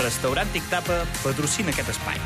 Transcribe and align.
Restaurant 0.00 0.48
Tic 0.52 0.64
Tapa 0.70 1.02
patrocina 1.20 1.74
aquest 1.74 1.92
espai. 1.92 2.20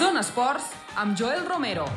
Zona 0.00 0.20
Esports 0.24 0.72
amb 1.00 1.16
Joel 1.16 1.46
Romero. 1.48 1.88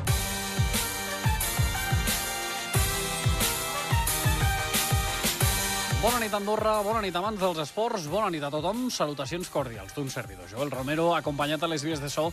Bona 5.98 6.20
nit, 6.21 6.34
Andorra, 6.38 6.75
bona 6.86 7.00
nit, 7.02 7.16
amants 7.18 7.39
dels 7.41 7.57
esports, 7.63 8.04
bona 8.11 8.27
nit 8.30 8.43
a 8.45 8.52
tothom, 8.54 8.84
salutacions 8.93 9.50
cordials 9.50 9.95
d'un 9.95 10.12
servidor, 10.13 10.45
Joel 10.45 10.70
Romero, 10.70 11.07
acompanyat 11.18 11.66
a 11.66 11.70
les 11.71 11.81
vies 11.81 11.98
de 11.98 12.12
so 12.13 12.27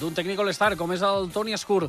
d'un 0.00 0.16
tècnic 0.16 0.40
all-star, 0.40 0.70
com 0.80 0.94
és 0.96 1.04
el 1.04 1.28
Toni 1.34 1.52
Escur. 1.52 1.82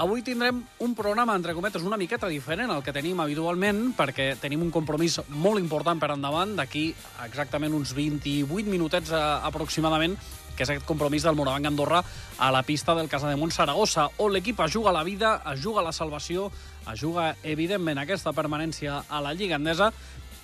Avui 0.00 0.24
tindrem 0.24 0.62
un 0.80 0.96
programa, 0.96 1.36
entre 1.36 1.52
cometes, 1.52 1.84
una 1.84 2.00
miqueta 2.00 2.32
diferent 2.32 2.72
al 2.72 2.80
que 2.86 2.96
tenim 2.96 3.20
habitualment, 3.20 3.90
perquè 4.00 4.30
tenim 4.40 4.64
un 4.64 4.72
compromís 4.72 5.20
molt 5.28 5.60
important 5.60 6.00
per 6.00 6.14
endavant, 6.16 6.56
d'aquí 6.56 6.88
exactament 7.26 7.76
uns 7.76 7.92
28 7.92 8.72
minutets 8.72 9.12
eh, 9.12 9.24
aproximadament, 9.52 10.16
que 10.58 10.64
és 10.64 10.72
aquest 10.72 10.88
compromís 10.88 11.22
del 11.22 11.36
Morabanc 11.38 11.68
Andorra 11.68 12.00
a 12.40 12.48
la 12.50 12.64
pista 12.66 12.96
del 12.98 13.12
Casa 13.12 13.28
de 13.30 13.36
Mont 13.38 13.52
Saragossa, 13.54 14.08
on 14.18 14.32
l'equip 14.32 14.64
es 14.64 14.72
juga 14.72 14.90
la 14.96 15.04
vida, 15.06 15.36
es 15.52 15.60
juga 15.62 15.84
la 15.86 15.92
salvació, 15.92 16.48
es 16.88 16.98
juga, 16.98 17.34
evidentment, 17.44 18.00
aquesta 18.00 18.32
permanència 18.34 19.04
a 19.08 19.20
la 19.22 19.36
Lliga 19.36 19.60
Endesa, 19.60 19.92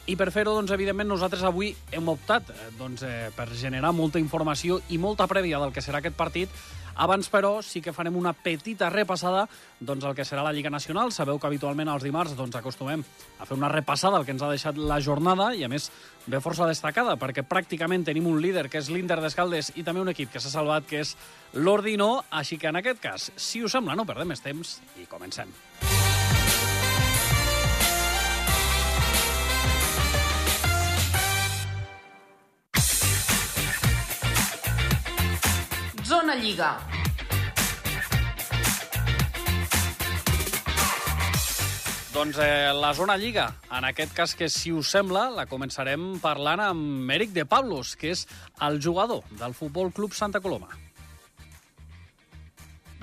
i 0.06 0.16
per 0.20 0.28
fer-ho, 0.34 0.52
doncs, 0.52 0.72
evidentment, 0.74 1.08
nosaltres 1.08 1.44
avui 1.48 1.70
hem 1.94 2.08
optat 2.12 2.50
eh, 2.52 2.70
doncs, 2.78 3.04
eh, 3.08 3.30
per 3.34 3.48
generar 3.56 3.94
molta 3.96 4.20
informació 4.20 4.80
i 4.92 4.98
molta 5.00 5.28
prèvia 5.30 5.60
del 5.62 5.72
que 5.72 5.84
serà 5.84 6.02
aquest 6.02 6.16
partit. 6.18 6.52
Abans, 6.94 7.26
però, 7.26 7.56
sí 7.64 7.80
que 7.82 7.92
farem 7.92 8.14
una 8.14 8.30
petita 8.36 8.86
repassada 8.92 9.48
doncs, 9.80 10.04
al 10.04 10.14
que 10.14 10.26
serà 10.28 10.44
la 10.46 10.52
Lliga 10.54 10.70
Nacional. 10.70 11.10
Sabeu 11.10 11.40
que 11.40 11.48
habitualment 11.48 11.90
els 11.90 12.04
dimarts 12.06 12.36
doncs, 12.38 12.54
acostumem 12.60 13.02
a 13.40 13.48
fer 13.48 13.56
una 13.56 13.72
repassada 13.72 14.20
al 14.20 14.28
que 14.28 14.34
ens 14.36 14.44
ha 14.44 14.52
deixat 14.52 14.78
la 14.78 15.00
jornada 15.02 15.50
i, 15.56 15.64
a 15.64 15.72
més, 15.72 15.90
ve 16.28 16.42
força 16.44 16.68
destacada, 16.70 17.16
perquè 17.18 17.42
pràcticament 17.48 18.06
tenim 18.06 18.28
un 18.30 18.38
líder, 18.44 18.68
que 18.70 18.78
és 18.84 18.92
l'Inter 18.92 19.18
d'Escaldes, 19.24 19.72
i 19.74 19.82
també 19.82 20.04
un 20.04 20.12
equip 20.14 20.30
que 20.36 20.42
s'ha 20.42 20.52
salvat, 20.52 20.86
que 20.86 21.02
és 21.02 21.16
l'Ordino. 21.56 22.20
Així 22.30 22.60
que, 22.60 22.70
en 22.70 22.78
aquest 22.84 23.02
cas, 23.02 23.32
si 23.34 23.64
us 23.64 23.74
sembla, 23.74 23.98
no 23.98 24.06
perdem 24.06 24.30
més 24.30 24.44
temps 24.44 24.78
i 25.00 25.08
comencem. 25.10 25.50
Zona 36.34 36.42
Lliga. 36.42 36.68
Doncs 42.14 42.38
eh, 42.38 42.72
la 42.74 42.92
zona 42.94 43.16
Lliga, 43.16 43.44
en 43.70 43.86
aquest 43.86 44.14
cas 44.16 44.34
que, 44.34 44.48
si 44.50 44.72
us 44.74 44.90
sembla, 44.90 45.28
la 45.30 45.46
començarem 45.46 46.16
parlant 46.22 46.62
amb 46.64 47.12
Eric 47.14 47.34
de 47.36 47.44
Pablos, 47.46 47.94
que 47.94 48.10
és 48.16 48.24
el 48.66 48.80
jugador 48.82 49.22
del 49.38 49.54
Futbol 49.54 49.92
Club 49.94 50.14
Santa 50.14 50.42
Coloma. 50.42 50.74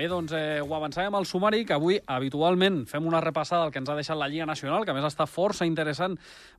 Bé, 0.01 0.07
doncs 0.09 0.31
eh, 0.33 0.57
ho 0.65 0.71
avancem 0.73 1.13
al 1.13 1.27
sumari, 1.29 1.59
que 1.61 1.75
avui 1.75 1.99
habitualment 2.09 2.79
fem 2.89 3.05
una 3.05 3.19
repassada 3.21 3.67
del 3.67 3.73
que 3.75 3.77
ens 3.83 3.89
ha 3.91 3.97
deixat 3.99 4.17
la 4.17 4.25
Lliga 4.31 4.47
Nacional, 4.49 4.81
que 4.81 4.95
més 4.97 5.05
està 5.05 5.27
força 5.29 5.67
interessant, 5.69 6.15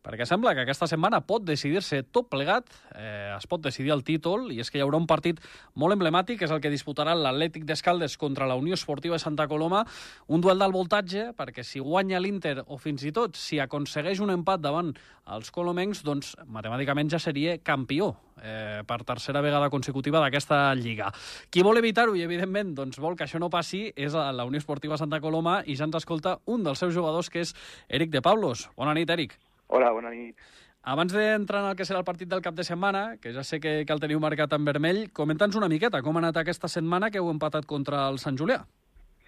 perquè 0.07 0.29
sembla 0.31 0.53
que 0.55 0.62
aquesta 0.62 0.87
setmana 0.87 1.19
pot 1.27 1.43
decidir-se 1.43 2.05
tot 2.15 2.29
plegat, 2.31 2.70
eh, 2.95 3.33
es 3.35 3.48
pot 3.51 3.65
decidir 3.65 3.91
el 3.97 4.05
títol, 4.07 4.53
i 4.55 4.61
és 4.63 4.70
que 4.70 4.79
hi 4.79 4.85
haurà 4.87 5.01
un 5.01 5.11
partit 5.11 5.43
molt 5.75 5.97
emblemàtic, 5.97 6.39
que 6.39 6.47
és 6.47 6.55
el 6.55 6.63
que 6.63 6.70
disputarà 6.70 7.17
l'Atlètic 7.19 7.67
d'Escaldes 7.67 8.15
contra 8.15 8.47
la 8.47 8.55
Unió 8.55 8.79
Esportiva 8.79 9.19
de 9.19 9.25
Santa 9.27 9.48
Coloma, 9.51 9.83
un 10.29 10.45
duel 10.47 10.63
d'alt 10.63 10.79
voltatge, 10.79 11.33
perquè 11.35 11.67
si 11.67 11.83
guanya 11.83 12.23
l'Inter, 12.23 12.61
o 12.69 12.79
fins 12.79 13.03
i 13.03 13.11
tot 13.11 13.35
si 13.35 13.59
aconsegueix 13.59 14.23
un 14.23 14.31
empat 14.31 14.63
davant 14.63 14.95
els 15.35 15.51
colomencs, 15.51 16.07
doncs 16.07 16.37
matemàticament 16.47 17.11
ja 17.11 17.19
seria 17.19 17.59
campió 17.59 18.15
eh, 18.43 18.83
per 18.87 19.03
tercera 19.09 19.41
vegada 19.41 19.71
consecutiva 19.71 20.21
d'aquesta 20.21 20.75
Lliga. 20.75 21.13
Qui 21.51 21.64
vol 21.64 21.80
evitar-ho, 21.80 22.17
i 22.19 22.27
evidentment 22.27 22.75
doncs, 22.75 22.98
vol 23.01 23.17
que 23.17 23.25
això 23.25 23.41
no 23.41 23.51
passi, 23.51 23.86
és 23.97 24.13
la 24.13 24.45
Unió 24.48 24.61
Esportiva 24.61 24.98
Santa 25.01 25.23
Coloma 25.23 25.63
i 25.64 25.79
ja 25.79 25.89
ens 25.89 26.03
escolta 26.03 26.41
un 26.47 26.67
dels 26.67 26.83
seus 26.83 26.95
jugadors, 26.95 27.31
que 27.31 27.47
és 27.47 27.55
Eric 27.89 28.11
de 28.11 28.23
Pablos. 28.23 28.69
Bona 28.77 28.95
nit, 28.98 29.11
Eric. 29.11 29.39
Hola, 29.69 29.92
bona 29.95 30.11
nit. 30.11 30.36
Abans 30.83 31.13
d'entrar 31.14 31.61
en 31.63 31.69
el 31.70 31.77
que 31.79 31.85
serà 31.86 32.01
el 32.02 32.07
partit 32.07 32.27
del 32.27 32.42
cap 32.42 32.57
de 32.58 32.64
setmana, 32.67 33.17
que 33.23 33.31
ja 33.31 33.45
sé 33.47 33.61
que, 33.63 33.85
que 33.86 33.95
el 33.95 34.01
teniu 34.02 34.19
marcat 34.19 34.51
en 34.57 34.64
vermell, 34.67 35.05
comenta'ns 35.14 35.55
una 35.61 35.69
miqueta 35.70 36.01
com 36.02 36.19
ha 36.19 36.23
anat 36.25 36.41
aquesta 36.41 36.67
setmana 36.67 37.11
que 37.11 37.20
heu 37.23 37.31
empatat 37.31 37.69
contra 37.70 38.08
el 38.11 38.19
Sant 38.19 38.35
Julià. 38.41 38.64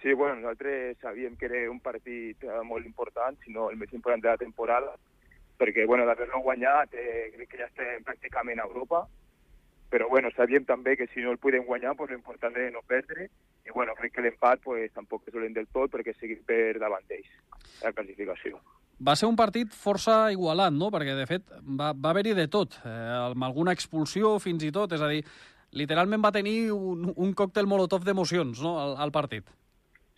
Sí, 0.01 0.11
bueno, 0.13 0.35
nosaltres 0.35 0.99
sabíem 1.01 1.37
que 1.39 1.47
era 1.47 1.61
un 1.71 1.79
partit 1.79 2.43
eh, 2.43 2.59
molt 2.67 2.85
important, 2.85 3.39
si 3.45 3.55
no 3.55 3.69
el 3.71 3.79
més 3.79 3.93
important 3.95 4.21
de 4.21 4.29
la 4.33 4.37
temporada, 4.37 4.97
perquè 5.59 5.85
bueno, 5.85 6.05
d'haver-lo 6.05 6.41
guanyat 6.43 6.93
eh, 6.93 7.31
crec 7.35 7.51
que 7.51 7.61
ja 7.61 7.69
estem 7.69 8.03
pràcticament 8.07 8.59
a 8.59 8.67
Europa, 8.67 9.05
però 9.89 10.09
bueno, 10.09 10.31
sabíem 10.35 10.65
també 10.65 10.97
que 10.97 11.07
si 11.13 11.21
no 11.23 11.31
el 11.31 11.39
podem 11.39 11.63
guanyar, 11.63 11.95
pues, 11.95 12.11
l'important 12.11 12.55
era 12.57 12.71
no 12.73 12.81
perdre, 12.87 13.29
i 13.65 13.71
bueno, 13.71 13.93
crec 13.95 14.15
que 14.15 14.25
l'empat 14.25 14.63
pues, 14.63 14.91
tampoc 14.93 15.27
és 15.27 15.33
dolent 15.33 15.55
del 15.55 15.69
tot 15.71 15.93
perquè 15.93 16.15
seguim 16.17 16.41
per 16.45 16.77
davant 16.81 17.05
d'ells, 17.07 17.31
la 17.83 17.93
classificació. 17.95 18.59
Va 19.05 19.15
ser 19.19 19.27
un 19.27 19.35
partit 19.35 19.73
força 19.75 20.31
igualat, 20.31 20.71
no? 20.73 20.87
Perquè, 20.91 21.15
de 21.17 21.25
fet, 21.27 21.49
va, 21.79 21.91
va 21.91 22.13
haver-hi 22.13 22.33
de 22.35 22.47
tot, 22.51 22.77
eh, 22.87 22.93
amb 23.31 23.43
alguna 23.43 23.73
expulsió 23.75 24.37
fins 24.39 24.63
i 24.63 24.71
tot, 24.75 24.95
és 24.95 25.03
a 25.03 25.11
dir, 25.11 25.21
literalment 25.75 26.23
va 26.23 26.31
tenir 26.35 26.71
un, 26.71 27.09
un 27.11 27.33
còctel 27.35 27.67
molotov 27.67 28.07
d'emocions, 28.07 28.63
no?, 28.63 28.77
al, 28.79 28.95
al 29.03 29.11
partit. 29.15 29.51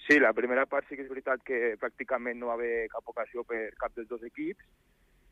Sí, 0.08 0.22
la 0.24 0.32
primera 0.32 0.66
part 0.70 0.88
sí 0.88 0.96
que 0.96 1.04
és 1.04 1.10
veritat 1.12 1.42
que 1.44 1.76
pràcticament 1.82 2.38
no 2.40 2.48
va 2.52 2.56
haver 2.56 2.88
cap 2.94 3.10
ocasió 3.12 3.44
per 3.44 3.66
cap 3.82 3.92
dels 3.98 4.08
dos 4.08 4.22
equips, 4.24 4.64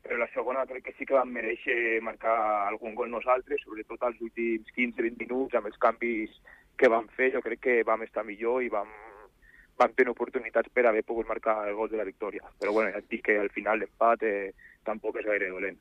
però 0.06 0.20
la 0.22 0.30
segona 0.32 0.64
crec 0.66 0.84
que 0.86 0.94
sí 0.98 1.06
que 1.06 1.16
vam 1.16 1.32
mereixer 1.34 2.00
marcar 2.02 2.36
algun 2.68 2.94
gol 2.94 3.10
nosaltres, 3.10 3.62
sobretot 3.64 4.02
als 4.06 4.20
últims 4.22 4.70
15-20 4.76 5.26
minuts, 5.26 5.56
amb 5.58 5.68
els 5.70 5.78
canvis 5.82 6.32
que 6.78 6.90
vam 6.92 7.08
fer, 7.16 7.32
jo 7.34 7.42
crec 7.44 7.62
que 7.66 7.76
vam 7.88 8.04
estar 8.06 8.24
millor 8.24 8.62
i 8.62 8.70
vam, 8.72 8.88
vam 9.80 9.94
tenir 9.96 10.12
oportunitats 10.12 10.70
per 10.72 10.86
haver 10.86 11.04
pogut 11.04 11.28
marcar 11.28 11.62
el 11.68 11.74
gol 11.74 11.90
de 11.90 12.00
la 12.00 12.08
victòria. 12.08 12.44
Però 12.60 12.72
bueno, 12.72 12.92
ja 12.94 13.02
et 13.02 13.10
dic 13.10 13.26
que 13.28 13.38
al 13.40 13.50
final 13.54 13.80
l'empat 13.82 14.22
eh, 14.28 14.52
tampoc 14.86 15.18
és 15.20 15.26
gaire 15.26 15.50
dolent. 15.50 15.80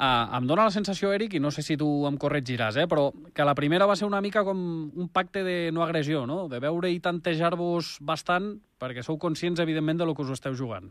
Ah, 0.00 0.30
em 0.38 0.46
dóna 0.48 0.64
la 0.64 0.72
sensació, 0.72 1.10
Eric, 1.12 1.34
i 1.36 1.42
no 1.42 1.50
sé 1.52 1.60
si 1.60 1.76
tu 1.76 1.86
em 2.08 2.16
corregiràs, 2.16 2.78
eh, 2.80 2.86
però 2.88 3.10
que 3.36 3.44
la 3.44 3.56
primera 3.58 3.88
va 3.90 3.96
ser 3.98 4.06
una 4.08 4.22
mica 4.24 4.44
com 4.46 4.58
un 4.88 5.08
pacte 5.12 5.42
de 5.44 5.56
no 5.76 5.82
agressió, 5.84 6.24
no? 6.26 6.46
de 6.48 6.60
veure 6.62 6.88
i 6.88 7.02
tantejar-vos 7.04 7.98
bastant 8.00 8.54
perquè 8.80 9.04
sou 9.04 9.18
conscients, 9.20 9.60
evidentment, 9.60 10.00
de 10.00 10.08
lo 10.08 10.14
que 10.16 10.24
us 10.24 10.32
esteu 10.32 10.56
jugant. 10.56 10.88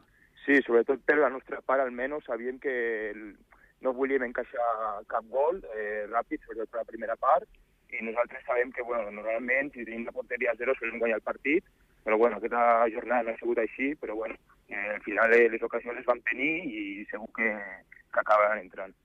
Sí, 0.49 0.55
sobretot 0.65 1.03
per 1.05 1.19
la 1.19 1.27
nostra 1.29 1.59
part, 1.61 1.83
almenys, 1.83 2.23
sabíem 2.25 2.55
que 2.57 2.71
el... 3.11 3.19
no 3.85 3.91
volíem 3.93 4.23
encaixar 4.25 4.63
cap 5.11 5.27
gol 5.29 5.59
eh, 5.75 6.07
ràpid, 6.09 6.41
sobretot 6.41 6.71
per 6.71 6.79
la 6.79 6.87
primera 6.87 7.15
part, 7.21 7.45
i 7.93 8.01
nosaltres 8.01 8.41
sabem 8.47 8.71
que, 8.73 8.81
bueno, 8.81 9.11
normalment, 9.13 9.69
si 9.75 9.85
tenim 9.85 10.07
la 10.07 10.15
porteria 10.15 10.55
a 10.55 10.57
zero, 10.57 10.73
solem 10.79 10.97
guanyar 10.97 11.19
el 11.19 11.27
partit, 11.27 11.69
però, 12.01 12.17
bueno, 12.17 12.39
aquesta 12.41 12.63
jornada 12.95 13.27
no 13.27 13.35
ha 13.35 13.41
sigut 13.43 13.61
així, 13.61 13.91
però, 14.01 14.17
bueno, 14.17 14.41
eh, 14.73 14.95
al 14.95 15.05
final 15.05 15.37
eh, 15.37 15.45
les 15.53 15.67
ocasions 15.69 16.01
les 16.01 16.09
vam 16.09 16.25
tenir 16.31 16.51
i 16.65 17.05
segur 17.13 17.29
que, 17.37 17.53
que 18.09 18.25
acaben 18.25 18.65
entrant. 18.65 18.97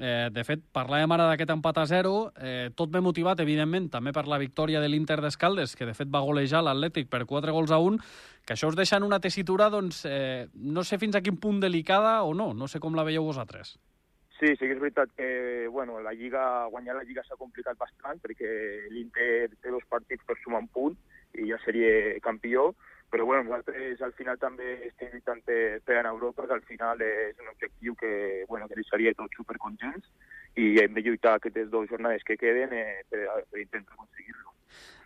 Eh, 0.00 0.30
de 0.32 0.42
fet, 0.48 0.62
parlàvem 0.72 1.12
ara 1.12 1.26
d'aquest 1.28 1.50
empat 1.52 1.78
a 1.82 1.84
zero, 1.84 2.32
eh, 2.40 2.70
tot 2.74 2.88
ben 2.88 3.04
motivat, 3.04 3.42
evidentment, 3.44 3.90
també 3.92 4.14
per 4.16 4.24
la 4.26 4.38
victòria 4.40 4.80
de 4.80 4.88
l'Inter 4.88 5.18
d'Escaldes, 5.20 5.76
que 5.76 5.84
de 5.84 5.92
fet 5.92 6.08
va 6.08 6.22
golejar 6.24 6.62
l'Atlètic 6.64 7.10
per 7.12 7.26
4 7.26 7.52
gols 7.52 7.70
a 7.70 7.78
1, 7.78 7.98
que 8.46 8.54
això 8.54 8.68
us 8.72 8.76
deixa 8.76 8.96
en 8.96 9.04
una 9.04 9.20
tessitura, 9.20 9.68
doncs, 9.68 10.06
eh, 10.08 10.48
no 10.54 10.84
sé 10.84 10.96
fins 10.96 11.16
a 11.16 11.20
quin 11.20 11.36
punt 11.36 11.60
delicada 11.60 12.22
o 12.22 12.32
no, 12.32 12.54
no 12.54 12.66
sé 12.66 12.80
com 12.80 12.96
la 12.96 13.04
veieu 13.04 13.28
vosaltres. 13.28 13.76
Sí, 14.38 14.54
sí 14.56 14.64
que 14.64 14.72
és 14.72 14.80
veritat 14.80 15.10
que 15.12 15.68
bueno, 15.68 16.00
la 16.00 16.14
Lliga, 16.14 16.64
guanyar 16.72 16.96
la 16.96 17.04
Lliga 17.04 17.20
s'ha 17.26 17.36
complicat 17.36 17.76
bastant 17.76 18.22
perquè 18.24 18.88
l'Inter 18.88 19.50
té 19.60 19.68
dos 19.68 19.84
partits 19.84 20.24
per 20.24 20.38
sumar 20.40 20.62
un 20.64 20.68
punt 20.72 20.96
i 21.36 21.50
ja 21.50 21.58
seria 21.60 22.16
campió, 22.24 22.70
però 23.10 23.26
bueno, 23.26 23.44
nosaltres 23.44 24.00
al 24.06 24.12
final 24.14 24.38
també 24.38 24.72
estem 24.86 25.10
lluitant 25.12 25.42
per, 25.44 25.96
anar 25.98 26.12
a 26.12 26.14
Europa, 26.14 26.46
que 26.46 26.56
al 26.56 26.62
final 26.68 27.02
és 27.02 27.38
un 27.42 27.50
objectiu 27.50 27.96
que, 27.98 28.44
bueno, 28.48 28.68
que 28.68 28.78
deixaria 28.78 29.14
tots 29.18 29.36
supercontents 29.36 30.06
i 30.56 30.76
hem 30.82 30.94
de 30.94 31.02
lluitar 31.02 31.34
aquestes 31.38 31.70
dues 31.70 31.90
jornades 31.90 32.22
que 32.26 32.38
queden 32.38 32.72
eh, 32.72 33.02
per, 33.10 33.26
per 33.50 33.62
intentar 33.62 33.98
aconseguir-lo. 33.98 34.54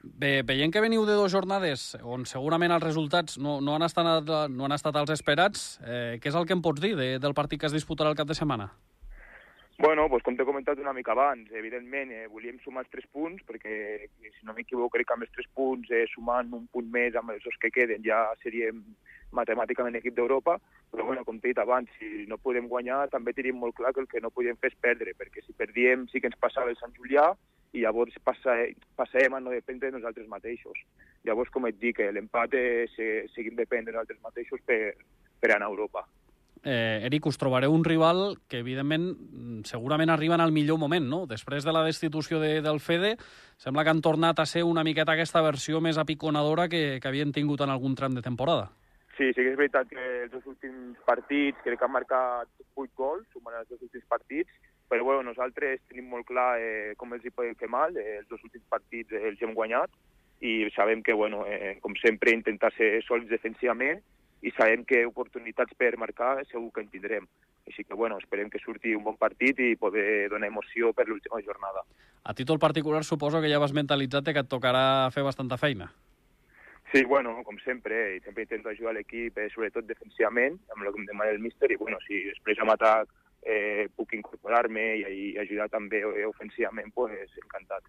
Bé, 0.05 0.43
veient 0.45 0.73
que 0.73 0.83
veniu 0.85 1.07
de 1.09 1.17
dues 1.17 1.33
jornades 1.33 1.95
on 2.05 2.27
segurament 2.29 2.75
els 2.77 2.85
resultats 2.85 3.39
no, 3.41 3.57
no, 3.65 3.79
han, 3.79 3.87
estat, 3.87 4.29
no 4.53 4.67
han 4.67 4.77
estat 4.77 5.01
els 5.01 5.15
esperats, 5.17 5.79
eh, 5.81 6.19
què 6.21 6.29
és 6.29 6.37
el 6.37 6.45
que 6.45 6.53
em 6.57 6.65
pots 6.65 6.85
dir 6.85 6.93
de, 6.99 7.15
del 7.19 7.37
partit 7.37 7.63
que 7.63 7.73
es 7.73 7.77
disputarà 7.77 8.13
el 8.13 8.19
cap 8.21 8.29
de 8.29 8.37
setmana? 8.37 8.69
Bueno, 9.77 10.09
pues 10.09 10.23
com 10.23 10.37
t'he 10.39 10.45
comentat 10.47 10.79
una 10.79 10.93
mica 10.95 11.11
abans, 11.13 11.49
evidentment 11.51 12.13
eh, 12.15 12.29
volíem 12.31 12.61
sumar 12.63 12.85
els 12.85 12.91
tres 12.93 13.09
punts, 13.11 13.43
perquè 13.43 14.07
si 14.23 14.47
no 14.47 14.55
m'equivoco 14.55 14.93
crec 14.95 15.09
que 15.09 15.17
amb 15.17 15.27
els 15.27 15.33
tres 15.35 15.49
punts, 15.51 15.91
eh, 15.91 16.05
sumant 16.13 16.53
un 16.55 16.69
punt 16.71 16.93
més 16.95 17.17
amb 17.19 17.35
els 17.35 17.43
dos 17.43 17.59
que 17.59 17.73
queden, 17.75 18.05
ja 18.07 18.21
seríem 18.45 18.85
matemàticament 19.35 19.99
equip 19.99 20.15
d'Europa, 20.15 20.61
però 20.95 21.09
bueno, 21.09 21.27
com 21.27 21.41
t'he 21.43 21.51
dit 21.51 21.59
abans, 21.59 21.91
si 21.99 22.23
no 22.31 22.39
podem 22.39 22.71
guanyar 22.71 23.09
també 23.11 23.35
tenim 23.35 23.59
molt 23.59 23.75
clar 23.75 23.91
que 23.93 24.05
el 24.05 24.11
que 24.15 24.23
no 24.23 24.31
podem 24.31 24.55
fer 24.63 24.71
és 24.71 24.79
perdre, 24.79 25.19
perquè 25.19 25.43
si 25.43 25.59
perdíem 25.59 26.07
sí 26.13 26.23
que 26.23 26.31
ens 26.31 26.39
passava 26.39 26.71
el 26.71 26.79
Sant 26.79 26.95
Julià 26.95 27.33
i 27.75 27.83
llavors 27.83 28.15
passa, 28.23 28.55
passarem 28.95 29.35
a 29.35 29.43
no 29.43 29.51
dependre 29.51 29.91
de 29.91 29.99
nosaltres 29.99 30.31
mateixos. 30.31 30.79
Llavors, 31.27 31.51
com 31.51 31.67
et 31.67 31.83
dic, 31.83 31.99
l'empat 32.15 32.55
eh, 32.55 32.87
seguim 33.35 33.59
depèn 33.59 33.89
de 33.89 33.91
nosaltres 33.91 34.23
mateixos 34.23 34.63
per, 34.63 34.95
per 35.43 35.51
anar 35.51 35.67
a 35.67 35.75
Europa. 35.75 36.07
Eh, 36.65 37.05
Eric, 37.05 37.27
us 37.27 37.39
trobareu 37.39 37.73
un 37.73 37.85
rival 37.85 38.39
que, 38.49 38.59
evidentment, 38.59 39.11
mm, 39.15 39.61
segurament 39.69 40.11
arriba 40.11 40.35
en 40.35 40.41
el 40.41 40.53
millor 40.53 40.79
moment, 40.79 41.07
no? 41.07 41.27
Després 41.27 41.65
de 41.65 41.73
la 41.73 41.85
destitució 41.85 42.41
de, 42.41 42.61
del 42.63 42.81
Fede, 42.81 43.17
sembla 43.57 43.85
que 43.85 43.91
han 43.91 44.01
tornat 44.03 44.41
a 44.41 44.47
ser 44.47 44.65
una 44.65 44.85
miqueta 44.85 45.13
aquesta 45.13 45.43
versió 45.43 45.81
més 45.81 45.99
apiconadora 45.99 46.69
que, 46.69 46.99
que 47.01 47.09
havien 47.09 47.33
tingut 47.33 47.61
en 47.61 47.71
algun 47.71 47.95
tram 47.95 48.15
de 48.15 48.23
temporada. 48.23 48.71
Sí, 49.17 49.29
sí 49.31 49.45
que 49.45 49.53
és 49.53 49.59
veritat 49.59 49.87
que 49.89 50.05
els 50.25 50.33
dos 50.33 50.47
últims 50.51 50.99
partits 51.07 51.61
crec 51.63 51.79
que 51.79 51.87
han 51.87 51.95
marcat 51.95 52.49
8 52.75 52.91
gols, 52.97 53.29
sumant 53.33 53.55
els 53.61 53.69
dos 53.69 53.83
últims 53.83 54.05
partits, 54.11 54.51
però 54.89 55.05
bueno, 55.05 55.23
nosaltres 55.23 55.85
tenim 55.89 56.09
molt 56.11 56.27
clar 56.27 56.59
eh, 56.59 56.95
com 56.99 57.15
els 57.15 57.25
hi 57.25 57.31
podem 57.31 57.55
fer 57.61 57.71
mal, 57.71 57.95
eh, 57.97 58.19
els 58.19 58.29
dos 58.29 58.43
últims 58.43 58.67
partits 58.69 59.15
eh, 59.15 59.23
els 59.29 59.41
hem 59.41 59.55
guanyat, 59.55 59.93
i 60.45 60.67
sabem 60.75 61.03
que, 61.03 61.15
bueno, 61.15 61.45
eh, 61.47 61.79
com 61.81 61.95
sempre, 62.03 62.35
intentar 62.35 62.73
ser 62.75 62.99
sòlids 63.07 63.31
defensivament 63.31 64.03
i 64.45 64.53
sabem 64.53 64.85
que 64.85 65.07
oportunitats 65.09 65.73
per 65.81 65.95
marcar 65.97 66.37
segur 66.51 66.71
que 66.75 66.85
en 66.85 66.91
tindrem. 66.93 67.29
Així 67.65 67.83
que, 67.85 67.97
bueno, 67.97 68.19
esperem 68.21 68.51
que 68.53 68.61
surti 68.61 68.93
un 68.93 69.05
bon 69.07 69.17
partit 69.17 69.61
i 69.65 69.73
poder 69.81 70.29
donar 70.29 70.51
emoció 70.53 70.93
per 70.93 71.09
l'última 71.09 71.41
jornada. 71.41 71.81
A 72.25 72.37
títol 72.37 72.61
particular, 72.61 73.05
suposo 73.09 73.41
que 73.41 73.49
ja 73.49 73.63
vas 73.63 73.73
mentalitzat 73.73 74.29
que 74.29 74.45
et 74.45 74.51
tocarà 74.53 75.09
fer 75.17 75.25
bastanta 75.25 75.57
feina. 75.57 75.89
Sí, 76.93 77.03
bueno, 77.09 77.39
com 77.43 77.57
sempre, 77.65 78.17
eh, 78.17 78.21
sempre 78.23 78.45
intento 78.45 78.69
ajudar 78.69 78.93
l'equip, 78.95 79.39
eh, 79.39 79.49
sobretot 79.51 79.89
defensivament, 79.89 80.61
amb 80.71 80.85
el 80.85 80.93
que 80.93 81.01
em 81.01 81.07
demana 81.09 81.33
el 81.33 81.41
míster, 81.41 81.73
i 81.73 81.81
bueno, 81.81 81.99
si 82.05 82.21
després 82.29 82.61
amb 82.61 82.77
atac 82.77 83.09
eh, 83.45 83.87
puc 83.97 84.17
incorporar-me 84.17 84.89
i, 84.97 85.05
i 85.05 85.29
ajudar 85.45 85.69
també 85.73 86.03
eh, 86.03 86.27
ofensivament, 86.27 86.91
pues, 86.95 87.37
encantat. 87.45 87.87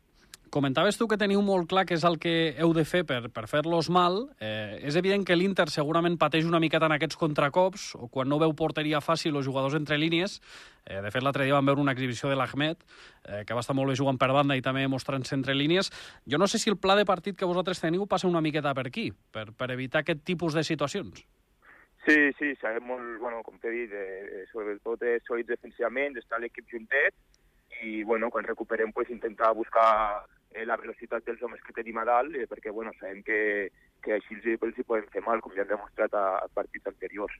Comentaves 0.56 0.96
tu 0.96 1.08
que 1.10 1.18
teniu 1.20 1.42
molt 1.44 1.68
clar 1.68 1.84
què 1.84 1.98
és 1.98 2.04
el 2.08 2.16
que 2.22 2.54
heu 2.62 2.70
de 2.78 2.86
fer 2.88 3.02
per, 3.08 3.32
per 3.34 3.44
fer-los 3.52 3.90
mal. 3.92 4.22
Eh, 4.40 4.78
és 4.88 4.96
evident 4.96 5.26
que 5.28 5.36
l'Inter 5.36 5.66
segurament 5.74 6.16
pateix 6.22 6.46
una 6.48 6.62
miqueta 6.64 6.88
en 6.88 6.96
aquests 6.96 7.18
contracops, 7.20 7.90
o 8.00 8.08
quan 8.14 8.30
no 8.32 8.40
veu 8.40 8.54
porteria 8.56 9.02
fàcil 9.04 9.36
els 9.36 9.48
jugadors 9.50 9.76
entre 9.76 9.98
línies. 10.00 10.38
Eh, 10.86 11.02
de 11.02 11.12
fet, 11.12 11.26
l'altre 11.26 11.44
dia 11.44 11.58
vam 11.58 11.68
veure 11.68 11.84
una 11.84 11.96
exhibició 11.98 12.32
de 12.32 12.38
l'Ahmed, 12.40 12.86
eh, 13.26 13.44
que 13.44 13.58
va 13.58 13.66
estar 13.66 13.76
molt 13.76 13.92
bé 13.92 13.98
jugant 14.00 14.22
per 14.22 14.32
banda 14.32 14.56
i 14.56 14.64
també 14.64 14.86
mostrant-se 14.88 15.36
entre 15.36 15.58
línies. 15.58 15.92
Jo 16.30 16.40
no 16.40 16.48
sé 16.48 16.62
si 16.62 16.72
el 16.72 16.78
pla 16.78 16.96
de 16.96 17.10
partit 17.10 17.36
que 17.36 17.50
vosaltres 17.50 17.82
teniu 17.84 18.06
passa 18.08 18.30
una 18.30 18.44
miqueta 18.46 18.74
per 18.78 18.88
aquí, 18.88 19.10
per, 19.12 19.50
per 19.52 19.74
evitar 19.76 20.06
aquest 20.06 20.24
tipus 20.24 20.56
de 20.56 20.64
situacions. 20.64 21.26
Sí, 22.06 22.32
sí, 22.38 22.54
sabem 22.62 22.86
molt, 22.86 23.18
bueno, 23.18 23.42
com 23.42 23.58
t'he 23.58 23.72
dit, 23.74 23.94
eh, 23.98 24.44
sobretot 24.52 25.02
és 25.10 25.24
sòlids 25.26 25.50
defensivament, 25.50 26.20
està 26.22 26.38
l'equip 26.38 26.68
juntet, 26.70 27.16
i 27.82 28.04
bueno, 28.04 28.30
quan 28.30 28.46
recuperem 28.46 28.92
pues, 28.94 29.10
intentar 29.10 29.56
buscar 29.58 30.22
eh, 30.54 30.66
la 30.70 30.78
velocitat 30.78 31.26
dels 31.26 31.42
homes 31.42 31.64
que 31.66 31.74
tenim 31.74 31.98
a 31.98 32.06
dalt, 32.06 32.38
eh, 32.38 32.46
perquè 32.52 32.70
bueno, 32.72 32.94
sabem 33.00 33.24
que, 33.26 33.40
que 34.06 34.14
així 34.16 34.38
els, 34.38 34.78
hi 34.78 34.86
poden 34.86 35.08
fer 35.14 35.24
mal, 35.26 35.42
com 35.42 35.54
ja 35.56 35.64
hem 35.66 35.72
demostrat 35.74 36.14
a, 36.14 36.26
a 36.46 36.50
partits 36.54 36.92
anteriors. 36.92 37.34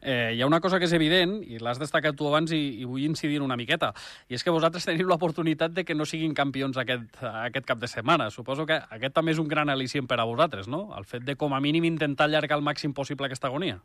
Eh, 0.00 0.32
hi 0.34 0.40
ha 0.40 0.48
una 0.48 0.60
cosa 0.64 0.80
que 0.80 0.88
és 0.88 0.94
evident, 0.96 1.36
i 1.44 1.60
l'has 1.60 1.78
destacat 1.80 2.16
tu 2.16 2.26
abans 2.28 2.52
i, 2.56 2.60
i 2.80 2.88
vull 2.88 3.04
incidir 3.04 3.40
una 3.44 3.58
miqueta, 3.60 3.92
i 4.28 4.38
és 4.38 4.44
que 4.44 4.54
vosaltres 4.54 4.88
teniu 4.88 5.08
l'oportunitat 5.10 5.76
de 5.76 5.84
que 5.84 5.96
no 5.96 6.08
siguin 6.08 6.34
campions 6.34 6.80
aquest, 6.80 7.20
aquest 7.44 7.68
cap 7.68 7.80
de 7.82 7.90
setmana. 7.92 8.30
Suposo 8.32 8.66
que 8.66 8.80
aquest 8.80 9.16
també 9.16 9.36
és 9.36 9.42
un 9.42 9.48
gran 9.52 9.68
al·licient 9.68 10.08
per 10.08 10.18
a 10.20 10.28
vosaltres, 10.28 10.68
no? 10.72 10.88
El 10.96 11.04
fet 11.04 11.26
de, 11.28 11.36
com 11.36 11.54
a 11.54 11.60
mínim, 11.60 11.86
intentar 11.88 12.30
allargar 12.30 12.58
al 12.58 12.66
màxim 12.66 12.96
possible 12.96 13.28
aquesta 13.28 13.52
agonia. 13.52 13.80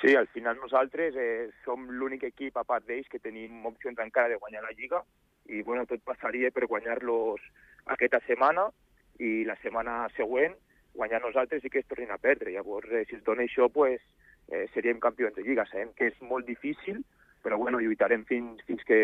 Sí, 0.00 0.14
al 0.14 0.28
final 0.30 0.60
nosaltres 0.62 1.16
eh, 1.18 1.48
som 1.64 1.88
l'únic 1.90 2.24
equip, 2.28 2.56
a 2.56 2.64
part 2.64 2.86
d'ells, 2.86 3.08
que 3.10 3.18
tenim 3.18 3.66
opcions 3.66 3.98
encara 3.98 4.30
de 4.32 4.38
guanyar 4.38 4.62
la 4.62 4.74
Lliga, 4.76 5.02
i 5.48 5.62
bueno, 5.66 5.84
tot 5.90 6.00
passaria 6.06 6.52
per 6.54 6.68
guanyar-los 6.68 7.42
aquesta 7.94 8.20
setmana 8.26 8.68
i 9.18 9.42
la 9.48 9.56
setmana 9.62 10.06
següent 10.14 10.54
guanyar 10.98 11.22
nosaltres 11.22 11.64
i 11.64 11.70
que 11.70 11.80
es 11.82 11.88
tornin 11.88 12.10
a 12.10 12.18
perdre. 12.18 12.52
Llavors, 12.52 12.90
eh, 12.90 13.04
si 13.08 13.16
es 13.16 13.24
dona 13.24 13.46
això, 13.46 13.70
pues, 13.72 14.02
eh, 14.50 14.66
seríem 14.74 14.98
campions 15.00 15.36
de 15.36 15.46
Lliga. 15.46 15.66
Sabem 15.70 15.94
que 15.94 16.10
és 16.10 16.18
molt 16.20 16.46
difícil, 16.46 17.04
però 17.42 17.56
bueno, 17.56 17.80
lluitarem 17.80 18.26
fins, 18.26 18.64
fins 18.66 18.84
que 18.84 19.00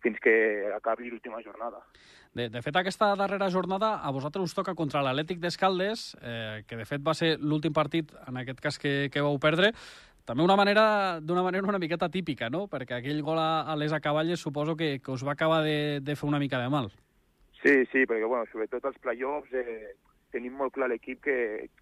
fins 0.00 0.16
que 0.16 0.32
acabi 0.72 1.10
l'última 1.10 1.42
jornada. 1.44 1.82
De, 2.32 2.48
de 2.48 2.62
fet, 2.64 2.76
aquesta 2.76 3.10
darrera 3.20 3.50
jornada 3.52 3.98
a 4.00 4.12
vosaltres 4.14 4.48
us 4.48 4.54
toca 4.56 4.72
contra 4.74 5.02
l'Atlètic 5.04 5.42
d'Escaldes, 5.42 6.14
eh, 6.22 6.62
que 6.66 6.78
de 6.78 6.86
fet 6.88 7.04
va 7.04 7.12
ser 7.12 7.34
l'últim 7.36 7.74
partit, 7.76 8.14
en 8.26 8.38
aquest 8.40 8.62
cas, 8.64 8.78
que, 8.80 9.10
que 9.12 9.24
vau 9.24 9.36
perdre, 9.42 9.74
també 10.24 10.44
una 10.44 10.56
manera 10.56 11.18
d'una 11.20 11.42
manera 11.42 11.66
una 11.66 11.80
miqueta 11.82 12.08
típica, 12.08 12.48
no? 12.48 12.66
Perquè 12.70 13.00
aquell 13.00 13.20
gol 13.26 13.40
a, 13.40 13.66
a 13.66 13.76
les 13.76 13.92
acaballes 13.92 14.40
suposo 14.40 14.76
que, 14.76 14.98
que 15.04 15.12
us 15.12 15.24
va 15.26 15.34
acabar 15.34 15.62
de, 15.66 16.00
de 16.00 16.16
fer 16.16 16.28
una 16.28 16.38
mica 16.38 16.60
de 16.62 16.68
mal. 16.70 16.90
Sí, 17.60 17.82
sí, 17.92 18.06
perquè 18.08 18.24
bueno, 18.24 18.46
sobretot 18.52 18.86
als 18.88 19.00
play-offs 19.04 19.52
eh, 19.52 19.96
tenim 20.32 20.56
molt 20.56 20.74
clar 20.74 20.88
l'equip 20.90 21.22
que, 21.24 21.36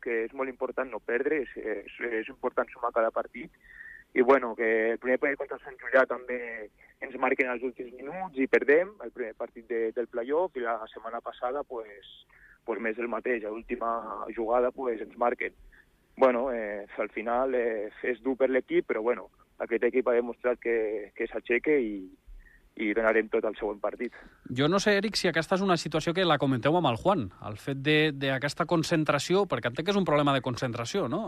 que 0.04 0.24
és 0.26 0.34
molt 0.36 0.50
important 0.50 0.90
no 0.90 1.00
perdre, 1.04 1.42
és, 1.44 1.52
és, 1.56 2.00
és 2.22 2.32
important 2.32 2.68
sumar 2.72 2.92
cada 2.96 3.12
partit, 3.14 3.52
i 4.14 4.22
bueno, 4.22 4.54
que 4.56 4.92
el 4.92 4.98
primer 4.98 5.18
partit 5.20 5.38
contra 5.38 5.58
Sant 5.62 5.76
Julià 5.80 6.04
també 6.08 6.38
ens 7.04 7.16
marquen 7.20 7.50
els 7.52 7.62
últims 7.62 7.92
minuts 7.94 8.38
i 8.40 8.48
perdem 8.50 8.94
el 9.04 9.12
primer 9.14 9.34
partit 9.38 9.68
de, 9.68 9.80
del 9.94 10.08
playoff 10.08 10.56
i 10.56 10.64
la 10.64 10.80
setmana 10.92 11.20
passada 11.20 11.62
pues, 11.62 12.08
pues 12.64 12.80
més 12.80 12.98
el 12.98 13.10
mateix, 13.12 13.44
a 13.44 13.52
l'última 13.52 13.90
jugada 14.36 14.72
pues, 14.72 15.00
ens 15.04 15.16
marquen. 15.16 15.52
Bueno, 16.16 16.48
eh, 16.52 16.86
al 16.98 17.12
final 17.14 17.54
eh, 17.54 17.92
és 18.02 18.18
dur 18.24 18.34
per 18.36 18.48
l'equip, 18.50 18.88
però 18.88 19.04
bueno, 19.04 19.28
aquest 19.62 19.84
equip 19.86 20.08
ha 20.08 20.16
demostrat 20.16 20.58
que, 20.58 21.12
que 21.14 21.28
s'aixeca 21.30 21.76
i, 21.78 22.08
i 22.78 22.92
donarem 22.94 23.28
tot 23.32 23.44
al 23.48 23.56
següent 23.58 23.80
partit. 23.82 24.14
Jo 24.54 24.68
no 24.70 24.78
sé, 24.78 24.94
Eric, 24.98 25.18
si 25.18 25.28
aquesta 25.28 25.56
és 25.58 25.64
una 25.64 25.76
situació 25.80 26.14
que 26.14 26.26
la 26.26 26.38
comenteu 26.38 26.76
amb 26.78 26.90
el 26.90 26.98
Juan, 27.02 27.26
el 27.48 27.58
fet 27.58 27.82
d'aquesta 27.82 28.68
concentració, 28.70 29.44
perquè 29.50 29.72
entenc 29.72 29.88
que 29.88 29.94
és 29.94 30.00
un 30.00 30.06
problema 30.08 30.34
de 30.36 30.44
concentració, 30.44 31.08
no?, 31.10 31.24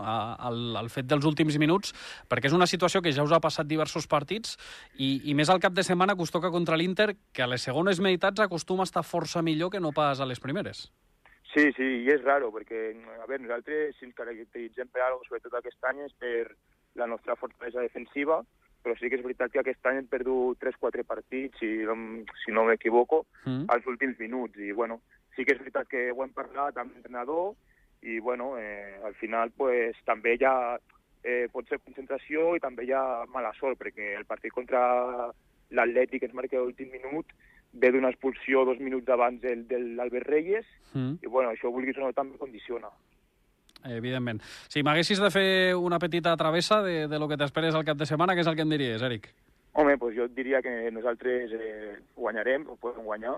el, 0.47 0.61
el 0.79 0.89
fet 0.93 1.09
dels 1.11 1.27
últims 1.27 1.59
minuts, 1.61 1.93
perquè 2.31 2.47
és 2.49 2.57
una 2.57 2.69
situació 2.69 3.03
que 3.03 3.13
ja 3.15 3.25
us 3.27 3.35
ha 3.35 3.41
passat 3.43 3.67
diversos 3.67 4.07
partits 4.07 4.57
i, 4.97 5.29
i 5.29 5.35
més 5.35 5.51
al 5.51 5.61
cap 5.63 5.75
de 5.75 5.83
setmana 5.83 6.15
que 6.15 6.23
us 6.25 6.33
toca 6.33 6.53
contra 6.53 6.79
l'Inter, 6.79 7.11
que 7.33 7.43
a 7.43 7.51
les 7.51 7.67
segones 7.67 7.99
meitats 7.99 8.43
acostuma 8.47 8.87
a 8.87 8.89
estar 8.89 9.03
força 9.03 9.43
millor 9.43 9.71
que 9.71 9.83
no 9.83 9.91
pas 9.91 10.19
a 10.19 10.29
les 10.29 10.39
primeres. 10.39 10.87
Sí, 11.51 11.67
sí, 11.75 11.87
i 12.05 12.07
és 12.13 12.21
raro, 12.23 12.47
perquè, 12.55 12.93
a 13.19 13.25
veure, 13.27 13.43
nosaltres, 13.43 13.97
si 13.97 14.07
ens 14.07 14.15
caracteritzem 14.15 14.87
per 14.87 15.03
alguna 15.03 15.27
sobretot 15.27 15.57
aquest 15.59 15.89
any, 15.89 16.05
és 16.05 16.13
per 16.15 16.55
la 16.95 17.07
nostra 17.11 17.35
fortalesa 17.35 17.83
defensiva, 17.83 18.39
però 18.81 18.95
sí 18.97 19.09
que 19.09 19.19
és 19.19 19.23
veritat 19.23 19.51
que 19.53 19.61
aquest 19.61 19.85
any 19.89 20.01
hem 20.01 20.07
perdut 20.09 20.59
3-4 20.63 21.05
partits, 21.07 21.59
si, 21.61 21.69
si 22.43 22.55
no 22.55 22.65
m'equivoco, 22.67 23.25
mm. 23.45 23.67
als 23.73 23.85
últims 23.87 24.17
minuts. 24.19 24.57
I, 24.57 24.71
bueno, 24.77 25.01
sí 25.35 25.45
que 25.45 25.55
és 25.55 25.61
veritat 25.61 25.89
que 25.91 26.09
ho 26.11 26.23
hem 26.25 26.33
parlat 26.33 26.77
amb 26.77 26.95
l'entrenador 26.95 27.53
i, 28.01 28.19
bueno, 28.19 28.55
eh, 28.57 28.97
al 29.05 29.13
final, 29.19 29.53
pues, 29.57 29.97
també 30.05 30.35
hi 30.35 30.47
ha, 30.49 30.55
eh, 31.23 31.47
pot 31.53 31.69
ser 31.69 31.81
concentració 31.85 32.55
i 32.57 32.63
també 32.63 32.87
hi 32.87 32.95
ha 32.97 33.25
mala 33.29 33.53
sort, 33.59 33.77
perquè 33.79 34.15
el 34.17 34.25
partit 34.25 34.53
contra 34.55 34.81
l'Atlètic 35.71 36.25
ens 36.25 36.35
marca 36.35 36.59
l'últim 36.59 36.89
minut 36.91 37.29
ve 37.71 37.91
d'una 37.93 38.09
expulsió 38.11 38.65
dos 38.67 38.81
minuts 38.83 39.07
abans 39.13 39.39
del, 39.39 39.63
de 39.69 39.79
l'Albert 39.79 40.27
Reyes, 40.27 40.65
mm. 40.93 41.21
i, 41.21 41.27
bueno, 41.27 41.53
això, 41.53 41.71
vulguis 41.71 42.01
o 42.01 42.07
no, 42.07 42.13
també 42.17 42.41
condiciona 42.41 42.89
evidentment. 43.85 44.41
Si 44.69 44.83
m'haguessis 44.83 45.21
de 45.21 45.31
fer 45.33 45.47
una 45.75 45.99
petita 45.99 46.35
travessa 46.37 46.81
de, 46.83 47.07
de 47.07 47.19
lo 47.19 47.27
que 47.27 47.37
t'esperes 47.37 47.75
al 47.75 47.85
cap 47.87 47.97
de 47.97 48.09
setmana, 48.09 48.35
què 48.35 48.45
és 48.45 48.51
el 48.51 48.57
que 48.59 48.65
em 48.67 48.75
diries, 48.75 49.01
Eric? 49.01 49.31
Home, 49.73 49.97
pues 49.97 50.15
jo 50.17 50.25
et 50.27 50.35
diria 50.35 50.59
que 50.61 50.91
nosaltres 50.91 51.53
eh, 51.55 51.95
guanyarem, 52.15 52.67
o 52.67 52.75
podem 52.75 53.05
guanyar, 53.07 53.37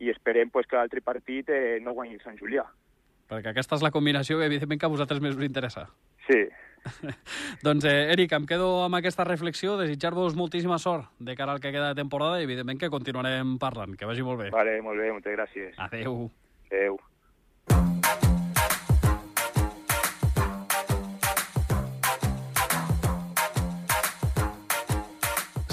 i 0.00 0.08
esperem 0.08 0.48
pues, 0.50 0.66
que 0.66 0.78
l'altre 0.78 1.02
partit 1.04 1.50
eh, 1.52 1.78
no 1.84 1.92
guanyi 1.92 2.16
el 2.16 2.24
Sant 2.24 2.38
Julià. 2.40 2.64
Perquè 3.30 3.52
aquesta 3.52 3.76
és 3.76 3.84
la 3.84 3.92
combinació, 3.94 4.40
evidentment, 4.42 4.80
que 4.80 4.88
a 4.88 4.90
vosaltres 4.90 5.20
més 5.22 5.36
us 5.36 5.44
interessa. 5.46 5.84
Sí. 6.26 6.40
doncs, 7.66 7.84
eh, 7.84 8.08
Eric, 8.14 8.32
em 8.34 8.48
quedo 8.48 8.70
amb 8.86 8.98
aquesta 8.98 9.26
reflexió, 9.28 9.76
desitjar-vos 9.78 10.34
moltíssima 10.38 10.80
sort 10.82 11.12
de 11.20 11.36
cara 11.38 11.54
al 11.54 11.60
que 11.60 11.70
queda 11.74 11.92
de 11.92 12.00
temporada 12.00 12.40
i, 12.40 12.48
evidentment, 12.48 12.80
que 12.80 12.90
continuarem 12.90 13.58
parlant. 13.62 13.94
Que 14.00 14.08
vagi 14.08 14.26
molt 14.26 14.40
bé. 14.46 14.50
Vale, 14.56 14.80
molt 14.82 14.98
bé, 14.98 15.12
moltes 15.12 15.36
gràcies. 15.36 15.78
Adeu. 15.78 16.24
Adeu. 16.70 16.98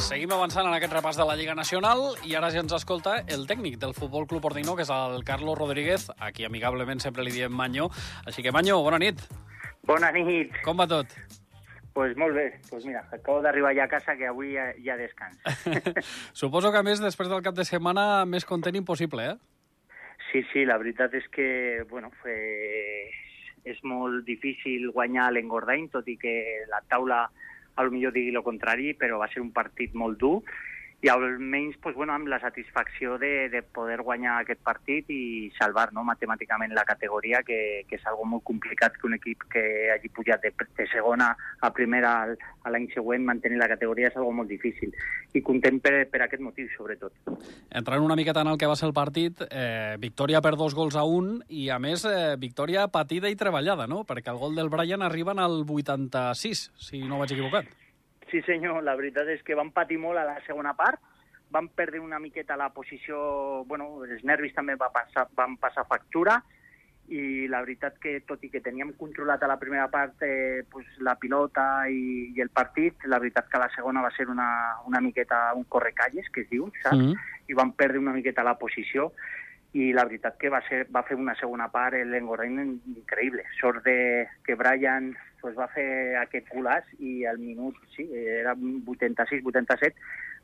Seguim 0.08 0.32
avançant 0.32 0.64
en 0.64 0.72
aquest 0.72 0.94
repàs 0.96 1.18
de 1.20 1.26
la 1.28 1.34
Lliga 1.36 1.52
Nacional 1.52 2.14
i 2.24 2.32
ara 2.40 2.48
ja 2.54 2.62
ens 2.64 2.72
escolta 2.72 3.18
el 3.36 3.42
tècnic 3.50 3.74
del 3.82 3.92
Futbol 3.92 4.24
Club 4.32 4.46
Ordino, 4.48 4.78
que 4.78 4.86
és 4.86 4.92
el 4.94 5.26
Carlos 5.28 5.58
Rodríguez, 5.60 6.06
a 6.16 6.30
qui 6.32 6.46
amigablement 6.48 7.02
sempre 7.04 7.26
li 7.28 7.34
diem 7.34 7.52
Manyo. 7.52 7.90
Així 8.24 8.46
que, 8.46 8.54
Manyo, 8.56 8.78
bona 8.86 9.02
nit. 9.04 9.20
Bona 9.84 10.14
nit. 10.16 10.54
Com 10.64 10.80
va 10.80 10.86
tot? 10.88 11.12
Pues 11.92 12.16
molt 12.16 12.40
bé. 12.40 12.46
Pues 12.70 12.86
mira, 12.88 13.02
acabo 13.12 13.42
d'arribar 13.44 13.74
ja 13.76 13.84
a 13.84 13.92
casa, 13.92 14.16
que 14.16 14.30
avui 14.30 14.54
ja, 14.56 14.70
ja 14.86 14.96
descans. 14.96 15.44
Suposo 16.42 16.72
que, 16.72 16.80
a 16.80 16.88
més, 16.88 17.04
després 17.04 17.28
del 17.28 17.44
cap 17.44 17.58
de 17.58 17.68
setmana, 17.68 18.24
més 18.24 18.48
content 18.48 18.80
impossible, 18.80 19.26
eh? 19.34 19.92
Sí, 20.30 20.46
sí, 20.54 20.64
la 20.64 20.80
veritat 20.80 21.20
és 21.20 21.28
que, 21.36 21.50
bueno, 21.92 22.14
fue... 22.22 22.38
és 23.68 23.84
molt 23.84 24.24
difícil 24.24 24.88
guanyar 24.96 25.34
l'Engordany, 25.36 25.90
tot 25.92 26.08
i 26.08 26.16
que 26.16 26.38
la 26.72 26.80
taula 26.88 27.26
a 27.78 27.86
lo 27.86 27.94
millor 27.94 28.14
digui 28.16 28.34
el 28.36 28.46
contrari, 28.46 28.94
però 28.98 29.22
va 29.22 29.30
ser 29.32 29.44
un 29.44 29.54
partit 29.56 29.94
molt 29.94 30.20
dur 30.22 30.42
i 31.02 31.10
almenys 31.10 31.78
pues, 31.78 31.96
bueno, 31.96 32.14
amb 32.14 32.28
la 32.28 32.40
satisfacció 32.40 33.20
de, 33.22 33.50
de 33.50 33.62
poder 33.62 34.02
guanyar 34.02 34.40
aquest 34.42 34.64
partit 34.66 35.06
i 35.14 35.52
salvar 35.54 35.92
no, 35.94 36.02
matemàticament 36.08 36.74
la 36.74 36.88
categoria, 36.90 37.44
que, 37.46 37.86
que 37.86 38.00
és 38.00 38.08
algo 38.10 38.26
molt 38.26 38.44
complicat 38.48 38.98
que 38.98 39.06
un 39.06 39.14
equip 39.20 39.46
que 39.54 39.64
hagi 39.94 40.10
pujat 40.10 40.42
de, 40.42 40.54
de 40.58 40.90
segona 40.90 41.30
a 41.62 41.72
primera 41.74 42.16
a 42.34 42.74
l'any 42.74 42.90
següent 42.96 43.28
mantenir 43.30 43.62
la 43.62 43.70
categoria 43.70 44.10
és 44.10 44.18
algo 44.18 44.34
molt 44.42 44.50
difícil. 44.50 44.92
I 45.38 45.44
content 45.46 45.78
per, 45.86 46.08
per 46.10 46.26
aquest 46.26 46.42
motiu, 46.42 46.66
sobretot. 46.74 47.14
Entrant 47.70 48.02
una 48.02 48.18
miqueta 48.18 48.42
en 48.42 48.56
el 48.56 48.58
que 48.58 48.70
va 48.70 48.76
ser 48.76 48.90
el 48.90 48.98
partit, 48.98 49.46
eh, 49.52 49.96
victòria 50.02 50.42
per 50.42 50.56
dos 50.58 50.74
gols 50.74 50.98
a 50.98 51.06
un 51.06 51.44
i, 51.48 51.70
a 51.70 51.78
més, 51.78 52.08
eh, 52.10 52.34
victòria 52.42 52.90
patida 52.90 53.30
i 53.30 53.38
treballada, 53.38 53.86
no? 53.86 54.02
Perquè 54.08 54.34
el 54.34 54.42
gol 54.42 54.58
del 54.58 54.74
Brian 54.74 55.06
arriba 55.06 55.38
en 55.38 55.46
el 55.46 55.62
86, 55.62 56.72
si 56.90 57.06
no 57.06 57.22
vaig 57.22 57.38
equivocat. 57.38 57.70
Sí, 58.32 58.42
senyor, 58.44 58.82
la 58.84 58.96
veritat 59.00 59.30
és 59.32 59.44
que 59.44 59.56
van 59.56 59.72
patir 59.72 59.98
molt 60.02 60.20
a 60.20 60.26
la 60.28 60.40
segona 60.46 60.74
part, 60.76 61.00
van 61.50 61.70
perdre 61.70 62.02
una 62.04 62.20
miqueta 62.20 62.58
la 62.60 62.70
posició, 62.76 63.64
bueno, 63.66 64.04
els 64.04 64.24
nervis 64.28 64.56
també 64.56 64.76
va 64.76 64.92
passar, 64.92 65.28
van 65.36 65.56
passar 65.58 65.88
factura, 65.88 66.42
i 67.08 67.48
la 67.48 67.62
veritat 67.64 67.96
que, 68.04 68.18
tot 68.28 68.42
i 68.44 68.50
que 68.52 68.60
teníem 68.60 68.92
controlat 69.00 69.44
a 69.44 69.48
la 69.48 69.56
primera 69.60 69.88
part 69.88 70.24
eh, 70.28 70.66
pues, 70.70 70.88
la 71.00 71.16
pilota 71.16 71.88
i, 71.88 72.34
i 72.36 72.44
el 72.44 72.52
partit, 72.52 73.06
la 73.08 73.20
veritat 73.24 73.48
que 73.48 73.62
la 73.62 73.70
segona 73.76 74.04
va 74.04 74.12
ser 74.12 74.28
una, 74.28 74.50
una 74.86 75.00
miqueta 75.00 75.54
un 75.56 75.64
correcalles, 75.72 76.28
que 76.34 76.44
es 76.44 76.50
diu, 76.50 76.68
saps? 76.84 76.98
Mm 76.98 77.12
-hmm. 77.12 77.16
I 77.48 77.54
van 77.54 77.72
perdre 77.72 78.00
una 78.00 78.12
miqueta 78.12 78.44
la 78.44 78.58
posició 78.60 79.14
i 79.72 79.94
la 79.94 80.04
veritat 80.04 80.38
que 80.38 80.50
va, 80.50 80.62
ser, 80.68 80.88
va 80.92 81.04
fer 81.04 81.16
una 81.16 81.36
segona 81.36 81.70
part 81.72 81.96
l'Engorrain 81.96 82.82
increïble. 82.96 83.44
Sort 83.60 83.84
de 83.84 84.28
que 84.44 84.56
Brian 84.56 85.16
pues, 85.48 85.56
va 85.56 85.70
fer 85.72 86.18
aquest 86.20 86.50
golaç 86.52 86.90
i 87.00 87.22
al 87.26 87.38
minut, 87.40 87.78
sí, 87.96 88.04
era 88.12 88.52
86-87, 88.56 89.94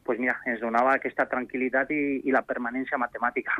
pues 0.03 0.19
mira, 0.19 0.37
ens 0.47 0.61
donava 0.63 0.95
aquesta 0.95 1.27
tranquil·litat 1.27 1.91
i, 1.91 2.03
i 2.23 2.31
la 2.31 2.43
permanència 2.47 2.99
matemàtica. 2.99 3.59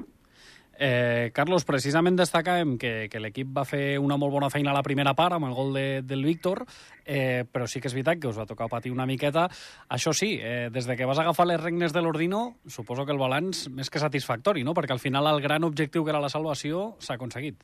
Eh, 0.74 1.30
Carlos, 1.36 1.68
precisament 1.68 2.16
destacàvem 2.18 2.78
que, 2.82 2.94
que 3.12 3.20
l'equip 3.22 3.52
va 3.54 3.66
fer 3.68 4.00
una 4.02 4.16
molt 4.18 4.34
bona 4.34 4.50
feina 4.50 4.72
a 4.72 4.78
la 4.78 4.86
primera 4.88 5.14
part 5.20 5.36
amb 5.36 5.50
el 5.50 5.54
gol 5.54 5.76
de, 5.76 5.86
del 6.08 6.24
Víctor, 6.26 6.64
eh, 7.06 7.44
però 7.44 7.68
sí 7.68 7.84
que 7.84 7.92
és 7.92 7.98
veritat 7.98 8.24
que 8.24 8.32
us 8.32 8.40
va 8.40 8.48
tocar 8.50 8.72
patir 8.72 8.96
una 8.96 9.06
miqueta. 9.06 9.46
Això 9.92 10.16
sí, 10.16 10.38
eh, 10.40 10.72
des 10.74 10.88
de 10.88 10.98
que 10.98 11.10
vas 11.10 11.20
agafar 11.22 11.46
les 11.52 11.62
regnes 11.62 11.94
de 11.94 12.02
l'Ordino, 12.02 12.56
suposo 12.66 13.06
que 13.06 13.14
el 13.14 13.22
balanç 13.22 13.68
més 13.70 13.92
que 13.92 14.02
satisfactori, 14.02 14.64
no? 14.64 14.74
perquè 14.74 14.96
al 14.96 15.04
final 15.04 15.28
el 15.36 15.44
gran 15.44 15.68
objectiu 15.68 16.08
que 16.08 16.16
era 16.16 16.24
la 16.24 16.32
salvació 16.32 16.94
s'ha 17.04 17.20
aconseguit. 17.20 17.62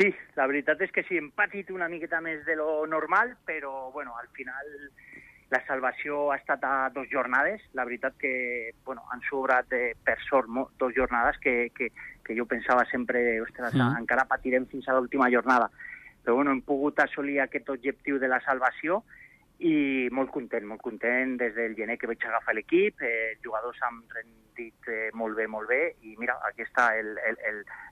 Sí, 0.00 0.08
la 0.32 0.46
veritat 0.48 0.80
és 0.80 0.92
que 0.96 1.02
sí, 1.04 1.18
hem 1.20 1.26
patit 1.36 1.68
una 1.74 1.86
miqueta 1.92 2.22
més 2.24 2.40
de 2.46 2.54
lo 2.56 2.86
normal, 2.88 3.34
però 3.44 3.90
bueno, 3.92 4.14
al 4.16 4.30
final 4.32 4.70
la 5.52 5.60
salvació 5.66 6.30
ha 6.32 6.38
estat 6.38 6.64
a 6.64 6.88
dos 6.94 7.10
jornades. 7.12 7.60
La 7.76 7.84
veritat 7.84 8.16
que 8.16 8.72
bueno, 8.86 9.04
han 9.12 9.20
sobrat 9.28 9.68
eh, 9.76 9.92
per 10.00 10.16
sort 10.24 10.48
dos 10.80 10.94
jornades 10.96 11.36
que, 11.42 11.68
que, 11.76 11.90
que 12.24 12.38
jo 12.38 12.46
pensava 12.48 12.86
sempre, 12.88 13.42
ostres, 13.44 13.76
mm. 13.76 14.00
encara 14.00 14.24
patirem 14.30 14.64
fins 14.72 14.88
a 14.88 14.96
l'última 14.96 15.28
jornada. 15.28 15.68
Però 16.24 16.38
bueno, 16.38 16.56
hem 16.56 16.64
pogut 16.64 17.04
assolir 17.04 17.42
aquest 17.44 17.68
objectiu 17.68 18.16
de 18.22 18.32
la 18.32 18.40
salvació 18.46 19.02
i 19.60 20.08
molt 20.16 20.30
content, 20.32 20.64
molt 20.66 20.80
content 20.80 21.36
des 21.40 21.52
del 21.56 21.74
gener 21.76 21.98
que 22.00 22.08
vaig 22.08 22.22
agafar 22.24 22.54
l'equip, 22.56 23.02
eh, 23.04 23.36
jugadors 23.44 23.80
han 23.84 23.98
rendit 24.14 24.88
eh, 24.88 25.10
molt 25.12 25.36
bé, 25.36 25.46
molt 25.48 25.68
bé, 25.68 25.80
i 26.08 26.14
mira, 26.20 26.38
aquí 26.48 26.64
està 26.64 26.88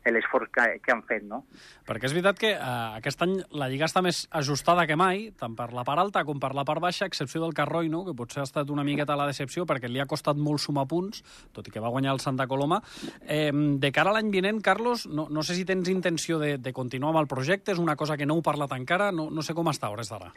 l'esforç 0.08 0.48
que, 0.54 0.64
que 0.84 0.92
han 0.94 1.02
fet, 1.08 1.26
no? 1.28 1.42
Perquè 1.88 2.08
és 2.08 2.14
veritat 2.16 2.40
que 2.40 2.52
eh, 2.54 2.70
aquest 3.00 3.24
any 3.24 3.36
la 3.60 3.68
Lliga 3.68 3.88
està 3.88 4.00
més 4.04 4.22
ajustada 4.40 4.86
que 4.88 4.96
mai, 4.96 5.26
tant 5.36 5.56
per 5.58 5.68
la 5.76 5.84
part 5.84 6.00
alta 6.06 6.24
com 6.28 6.40
per 6.40 6.54
la 6.56 6.64
part 6.68 6.80
baixa, 6.84 7.08
excepció 7.08 7.42
del 7.44 7.56
Carroi, 7.56 7.90
no? 7.92 8.04
que 8.06 8.16
potser 8.16 8.40
ha 8.42 8.48
estat 8.48 8.72
una 8.72 8.86
miqueta 8.86 9.18
la 9.18 9.28
decepció 9.28 9.66
perquè 9.68 9.92
li 9.92 10.00
ha 10.00 10.08
costat 10.08 10.40
molt 10.40 10.64
sumar 10.64 10.86
punts, 10.88 11.20
tot 11.52 11.68
i 11.68 11.74
que 11.74 11.84
va 11.84 11.92
guanyar 11.92 12.16
el 12.16 12.24
Santa 12.24 12.48
Coloma. 12.48 12.80
Eh, 13.26 13.52
de 13.52 13.92
cara 13.92 14.14
a 14.14 14.16
l'any 14.16 14.32
vinent, 14.32 14.62
Carlos, 14.64 15.04
no, 15.12 15.28
no 15.28 15.44
sé 15.44 15.58
si 15.58 15.68
tens 15.68 15.92
intenció 15.92 16.40
de, 16.40 16.56
de 16.56 16.72
continuar 16.72 17.12
amb 17.12 17.26
el 17.26 17.30
projecte, 17.30 17.76
és 17.76 17.82
una 17.82 17.96
cosa 17.96 18.16
que 18.16 18.26
no 18.26 18.38
heu 18.38 18.44
parlat 18.44 18.72
encara, 18.76 19.12
no, 19.12 19.28
no 19.28 19.44
sé 19.44 19.56
com 19.56 19.68
està 19.68 19.88
a 19.88 19.96
hores 19.96 20.08
d'ara. 20.12 20.32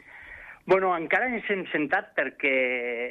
Bueno, 0.64 0.92
encara 0.94 1.26
ens 1.26 1.48
hem 1.50 1.64
sentat 1.72 2.12
perquè 2.14 2.52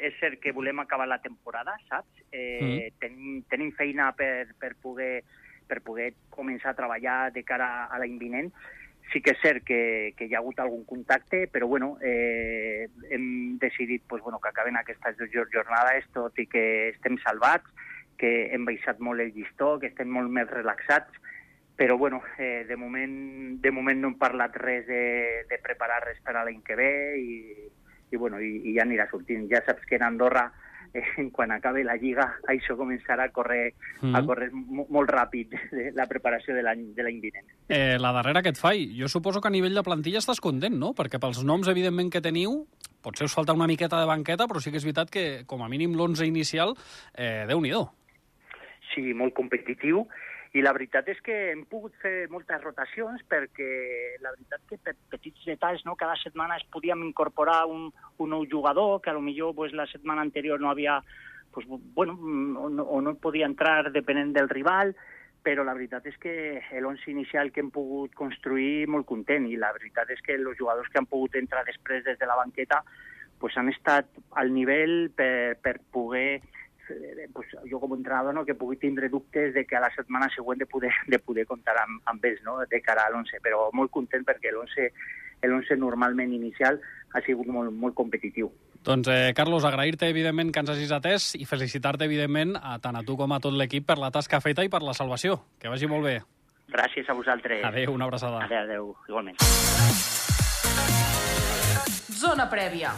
és 0.08 0.16
cert 0.22 0.40
que 0.40 0.54
volem 0.56 0.80
acabar 0.80 1.08
la 1.10 1.20
temporada, 1.20 1.76
saps? 1.90 2.22
Eh, 2.32 2.62
mm. 2.64 3.00
tenim, 3.04 3.42
tenim 3.52 3.74
feina 3.76 4.12
per, 4.16 4.54
per, 4.60 4.72
poder, 4.80 5.26
per 5.68 5.82
poder 5.84 6.14
començar 6.32 6.72
a 6.72 6.78
treballar 6.78 7.18
de 7.36 7.44
cara 7.44 7.90
a 7.92 8.00
l'any 8.00 8.16
vinent. 8.22 8.54
Sí 9.12 9.20
que 9.20 9.34
és 9.36 9.42
cert 9.44 9.66
que, 9.68 9.82
que 10.16 10.30
hi 10.30 10.36
ha 10.38 10.40
hagut 10.40 10.62
algun 10.64 10.86
contacte, 10.88 11.44
però 11.52 11.68
bueno, 11.68 11.98
eh, 12.00 12.88
hem 13.12 13.58
decidit 13.60 14.06
pues, 14.08 14.24
bueno, 14.24 14.40
que 14.40 14.48
acaben 14.48 14.80
aquestes 14.80 15.20
dues 15.20 15.52
jornades, 15.52 16.08
tot 16.16 16.40
i 16.40 16.48
que 16.48 16.64
estem 16.94 17.20
salvats, 17.20 17.68
que 18.22 18.48
hem 18.56 18.64
baixat 18.64 19.04
molt 19.04 19.20
el 19.20 19.34
llistó, 19.36 19.76
que 19.82 19.92
estem 19.92 20.08
molt 20.08 20.32
més 20.32 20.48
relaxats, 20.48 21.20
però 21.82 21.98
bueno, 21.98 22.22
eh, 22.38 22.64
de, 22.68 22.76
moment, 22.78 23.60
de 23.60 23.72
moment 23.74 23.98
no 23.98 24.12
hem 24.12 24.18
parlat 24.22 24.54
res 24.62 24.84
de, 24.86 25.06
de 25.50 25.58
preparar 25.66 26.04
res 26.04 26.20
per 26.22 26.36
a 26.38 26.44
l'any 26.46 26.60
que 26.62 26.76
ve 26.78 26.92
i, 27.18 27.38
i, 28.14 28.20
bueno, 28.22 28.38
i, 28.38 28.52
i 28.70 28.76
ja 28.76 28.84
anirà 28.86 29.08
sortint. 29.10 29.48
Ja 29.50 29.64
saps 29.66 29.90
que 29.90 29.98
en 29.98 30.06
Andorra 30.06 30.44
eh, 30.94 31.02
quan 31.34 31.50
acabi 31.56 31.82
la 31.82 31.98
Lliga 31.98 32.28
això 32.54 32.78
començarà 32.78 33.26
a 33.26 33.34
córrer, 33.34 33.74
mm. 33.98 34.14
a 34.14 34.22
córrer 34.30 34.52
molt 34.54 35.10
ràpid 35.10 35.58
la 35.98 36.06
preparació 36.06 36.54
de 36.54 36.62
l'any 36.70 37.20
vinent. 37.26 37.50
Eh, 37.66 37.98
la 37.98 38.14
darrera 38.14 38.46
que 38.46 38.54
et 38.54 38.62
fai, 38.62 38.92
jo 39.02 39.10
suposo 39.10 39.42
que 39.42 39.50
a 39.50 39.58
nivell 39.58 39.82
de 39.82 39.88
plantilla 39.90 40.22
estàs 40.22 40.44
content, 40.44 40.78
no? 40.78 40.94
Perquè 40.94 41.18
pels 41.18 41.42
noms, 41.42 41.66
evidentment, 41.74 42.14
que 42.14 42.22
teniu, 42.22 42.68
potser 43.02 43.26
us 43.26 43.34
falta 43.34 43.58
una 43.58 43.66
miqueta 43.66 43.98
de 43.98 44.06
banqueta, 44.06 44.46
però 44.46 44.62
sí 44.62 44.70
que 44.70 44.78
és 44.78 44.86
veritat 44.86 45.10
que, 45.10 45.30
com 45.50 45.66
a 45.66 45.74
mínim, 45.74 45.98
l'11 45.98 46.30
inicial, 46.30 46.78
eh, 47.18 47.48
déu-n'hi-do. 47.50 47.88
Sí, 48.94 49.16
molt 49.18 49.34
competitiu 49.34 50.06
i 50.54 50.62
la 50.62 50.74
veritat 50.76 51.08
és 51.08 51.20
que 51.24 51.36
hem 51.54 51.64
pogut 51.72 51.94
fer 52.02 52.28
moltes 52.32 52.60
rotacions 52.64 53.24
perquè 53.32 53.70
la 54.20 54.34
veritat 54.34 54.66
que 54.68 54.80
per 54.84 54.94
petits 55.14 55.46
detalls, 55.48 55.86
no? 55.88 55.96
cada 55.96 56.18
setmana 56.20 56.58
es 56.60 56.66
podíem 56.74 57.06
incorporar 57.08 57.64
un, 57.72 57.88
un 58.20 58.34
nou 58.36 58.44
jugador 58.52 59.00
que 59.02 59.12
a 59.12 59.16
lo 59.16 59.24
millor 59.24 59.56
pues, 59.56 59.72
la 59.72 59.88
setmana 59.88 60.22
anterior 60.22 60.60
no 60.60 60.70
havia 60.70 61.00
pues, 61.52 61.66
bueno, 61.70 62.18
o 62.20 62.70
no, 62.70 62.84
o 62.84 63.02
no 63.02 63.16
podia 63.16 63.48
entrar 63.48 63.92
depenent 63.92 64.34
del 64.36 64.50
rival, 64.50 64.96
però 65.42 65.64
la 65.64 65.74
veritat 65.74 66.06
és 66.12 66.18
que 66.22 66.34
l'11 66.80 67.08
inicial 67.10 67.52
que 67.52 67.64
hem 67.64 67.72
pogut 67.72 68.14
construir 68.16 68.88
molt 68.92 69.08
content 69.08 69.48
i 69.48 69.58
la 69.58 69.72
veritat 69.74 70.12
és 70.12 70.20
que 70.22 70.36
els 70.36 70.58
jugadors 70.60 70.92
que 70.92 71.00
han 71.00 71.10
pogut 71.10 71.40
entrar 71.40 71.64
després 71.66 72.04
des 72.06 72.20
de 72.20 72.28
la 72.28 72.38
banqueta 72.38 72.84
pues, 73.40 73.56
han 73.58 73.72
estat 73.72 74.12
al 74.38 74.52
nivell 74.54 75.10
per, 75.16 75.58
per 75.64 75.80
poder 75.96 76.42
eh, 76.92 77.30
pues, 77.34 77.48
jo 77.70 77.80
com 77.80 77.94
a 77.94 77.98
entrenador 77.98 78.36
no, 78.36 78.46
que 78.46 78.56
pugui 78.56 78.78
tindre 78.78 79.10
dubtes 79.10 79.54
de 79.54 79.66
que 79.66 79.78
a 79.78 79.84
la 79.84 79.92
setmana 79.96 80.30
següent 80.36 80.60
de 80.60 80.68
poder, 80.68 80.92
de 81.08 81.20
poder 81.20 81.46
comptar 81.48 81.78
amb, 81.82 82.02
amb 82.06 82.26
ells 82.26 82.44
no, 82.46 82.60
de 82.70 82.82
cara 82.82 83.08
a 83.08 83.14
l'11, 83.14 83.42
però 83.44 83.70
molt 83.74 83.92
content 83.92 84.26
perquè 84.28 84.52
l'11 84.52 85.78
normalment 85.78 86.34
inicial 86.34 86.80
ha 87.14 87.22
sigut 87.26 87.48
molt, 87.48 87.74
molt 87.74 87.96
competitiu. 87.96 88.52
Doncs, 88.82 89.08
eh, 89.14 89.34
Carlos, 89.38 89.66
agrair-te, 89.66 90.10
evidentment, 90.10 90.50
que 90.52 90.62
ens 90.64 90.72
hagis 90.74 90.92
atès 90.96 91.36
i 91.38 91.46
felicitar-te, 91.46 92.08
evidentment, 92.10 92.56
a, 92.58 92.80
tant 92.82 92.98
a 92.98 93.04
tu 93.06 93.18
com 93.18 93.32
a 93.32 93.40
tot 93.40 93.54
l'equip 93.54 93.86
per 93.86 94.00
la 94.02 94.10
tasca 94.10 94.42
feta 94.42 94.66
i 94.66 94.74
per 94.74 94.82
la 94.82 94.98
salvació. 94.98 95.38
Que 95.62 95.70
vagi 95.70 95.90
molt 95.92 96.08
bé. 96.10 96.18
Gràcies 96.72 97.10
a 97.10 97.14
vosaltres. 97.14 97.64
Adéu, 97.68 97.94
una 97.94 98.10
abraçada. 98.10 98.46
Adéu, 98.48 98.64
adéu, 98.66 98.96
igualment. 99.10 99.38
Zona 102.22 102.50
prèvia. 102.50 102.96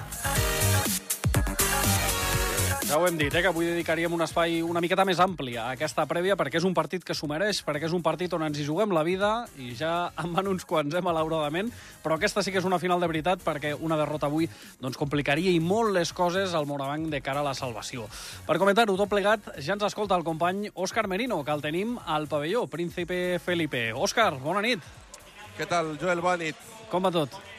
Ja 2.84 2.98
ho 3.00 3.06
hem 3.08 3.16
dit, 3.18 3.32
eh, 3.32 3.42
que 3.42 3.48
avui 3.48 3.66
dedicaríem 3.66 4.12
un 4.12 4.22
espai 4.26 4.58
una 4.62 4.82
miqueta 4.84 5.06
més 5.08 5.20
ampli 5.24 5.54
a 5.56 5.70
aquesta 5.72 6.04
prèvia 6.10 6.36
perquè 6.36 6.60
és 6.60 6.66
un 6.68 6.74
partit 6.76 7.04
que 7.08 7.16
s'ho 7.16 7.30
mereix, 7.32 7.62
perquè 7.64 7.88
és 7.88 7.94
un 7.96 8.04
partit 8.04 8.34
on 8.36 8.44
ens 8.44 8.60
hi 8.60 8.66
juguem 8.68 8.92
la 8.92 9.06
vida 9.08 9.30
i 9.56 9.72
ja 9.80 10.12
en 10.24 10.34
van 10.36 10.50
uns 10.52 10.66
quants, 10.68 10.92
eh, 10.94 11.02
malauradament, 11.02 11.72
però 12.04 12.18
aquesta 12.18 12.44
sí 12.44 12.52
que 12.52 12.60
és 12.60 12.68
una 12.68 12.82
final 12.84 13.00
de 13.00 13.08
veritat 13.08 13.46
perquè 13.46 13.72
una 13.80 13.98
derrota 14.00 14.28
avui 14.28 14.50
doncs, 14.82 15.00
complicaria 15.00 15.54
i 15.56 15.62
molt 15.64 15.96
les 15.96 16.12
coses 16.12 16.54
al 16.54 16.68
Morabanc 16.68 17.08
de 17.14 17.22
cara 17.24 17.40
a 17.40 17.48
la 17.48 17.56
salvació. 17.56 18.10
Per 18.46 18.60
comentar-ho 18.60 18.98
tot 19.00 19.10
plegat, 19.10 19.54
ja 19.64 19.78
ens 19.78 19.88
escolta 19.88 20.20
el 20.20 20.28
company 20.28 20.68
Òscar 20.76 21.08
Merino, 21.08 21.40
que 21.44 21.56
el 21.56 21.64
tenim 21.64 21.96
al 22.06 22.28
pavelló, 22.28 22.68
Príncipe 22.68 23.40
Felipe. 23.40 23.94
Òscar, 23.96 24.34
bona 24.44 24.62
nit. 24.62 24.84
Què 25.58 25.70
tal, 25.70 25.96
Joel? 26.02 26.20
Bona 26.20 26.44
nit. 26.44 26.70
Com 26.92 27.08
va 27.08 27.16
tot? 27.16 27.53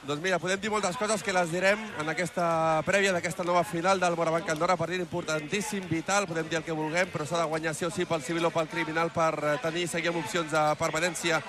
Doncs 0.00 0.22
mira, 0.24 0.38
podem 0.40 0.56
dir 0.56 0.70
moltes 0.72 0.96
coses 0.96 1.20
que 1.20 1.32
les 1.32 1.50
direm 1.52 1.80
en 2.00 2.08
aquesta 2.08 2.80
prèvia 2.86 3.12
d'aquesta 3.12 3.44
nova 3.44 3.60
final 3.68 3.98
del 4.00 4.14
Morabanc 4.16 4.48
Andorra, 4.48 4.78
partit 4.80 5.02
importantíssim, 5.02 5.84
vital, 5.90 6.24
podem 6.24 6.46
dir 6.48 6.56
el 6.56 6.64
que 6.64 6.72
vulguem, 6.72 7.10
però 7.12 7.26
s'ha 7.28 7.42
de 7.42 7.48
guanyar 7.50 7.74
sí 7.76 7.84
o 7.84 7.90
sí 7.92 8.06
pel 8.08 8.24
civil 8.24 8.48
o 8.48 8.50
pel 8.54 8.70
criminal 8.70 9.12
per 9.12 9.34
eh, 9.36 9.58
tenir, 9.60 9.84
seguir 9.92 10.08
amb 10.08 10.22
opcions 10.22 10.48
de 10.54 10.62
permanència. 10.80 11.42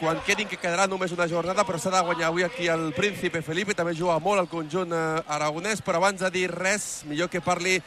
Quan 0.00 0.22
quedin 0.24 0.48
que 0.48 0.56
quedarà 0.56 0.86
només 0.88 1.12
una 1.12 1.28
jornada, 1.28 1.66
però 1.68 1.76
s'ha 1.76 1.92
de 1.92 2.00
guanyar 2.08 2.30
avui 2.30 2.46
aquí 2.46 2.70
el 2.72 2.88
Príncipe 2.96 3.42
Felipe, 3.44 3.76
també 3.76 3.92
juga 3.92 4.16
molt 4.16 4.46
el 4.46 4.48
conjunt 4.48 4.94
eh, 4.96 5.02
aragonès, 5.36 5.84
però 5.84 6.00
abans 6.00 6.24
de 6.24 6.30
dir 6.32 6.46
res, 6.48 7.02
millor 7.04 7.28
que 7.28 7.44
parli 7.44 7.82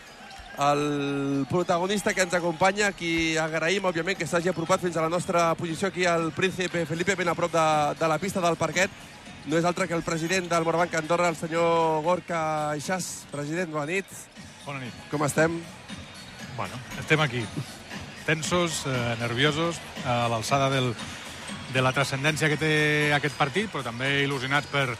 el 0.62 1.48
protagonista 1.50 2.14
que 2.14 2.22
ens 2.22 2.36
acompanya, 2.38 2.92
qui 2.94 3.34
agraïm, 3.40 3.88
òbviament, 3.90 4.20
que 4.20 4.30
s'hagi 4.30 4.52
apropat 4.52 4.86
fins 4.86 5.00
a 5.00 5.08
la 5.08 5.10
nostra 5.10 5.56
posició 5.58 5.90
aquí 5.90 6.06
al 6.06 6.30
Príncipe 6.38 6.86
Felipe, 6.86 7.16
ben 7.18 7.34
a 7.34 7.34
prop 7.34 7.50
de, 7.56 7.66
de 7.98 8.12
la 8.12 8.20
pista 8.22 8.44
del 8.44 8.60
parquet, 8.62 8.94
no 9.46 9.58
és 9.58 9.66
altre 9.66 9.88
que 9.90 9.96
el 9.98 10.04
president 10.06 10.50
del 10.52 10.66
Morabanc 10.66 10.94
Andorra, 11.00 11.30
el 11.32 11.38
senyor 11.40 12.02
Gorka 12.06 12.42
Ixàs. 12.78 13.28
President, 13.32 13.72
bona 13.74 13.88
nit. 13.90 14.06
Bona 14.66 14.82
nit. 14.84 14.94
Com 15.10 15.24
estem? 15.26 15.58
Bueno, 16.58 16.78
estem 17.00 17.22
aquí. 17.24 17.42
Tensos, 18.26 18.84
eh, 18.86 19.16
nerviosos, 19.20 19.80
a 20.06 20.28
l'alçada 20.30 20.70
del, 20.70 20.94
de 21.74 21.82
la 21.82 21.94
transcendència 21.96 22.50
que 22.52 22.60
té 22.60 22.74
aquest 23.16 23.36
partit, 23.38 23.72
però 23.72 23.82
també 23.84 24.22
il·lusionats 24.28 24.70
per, 24.70 24.94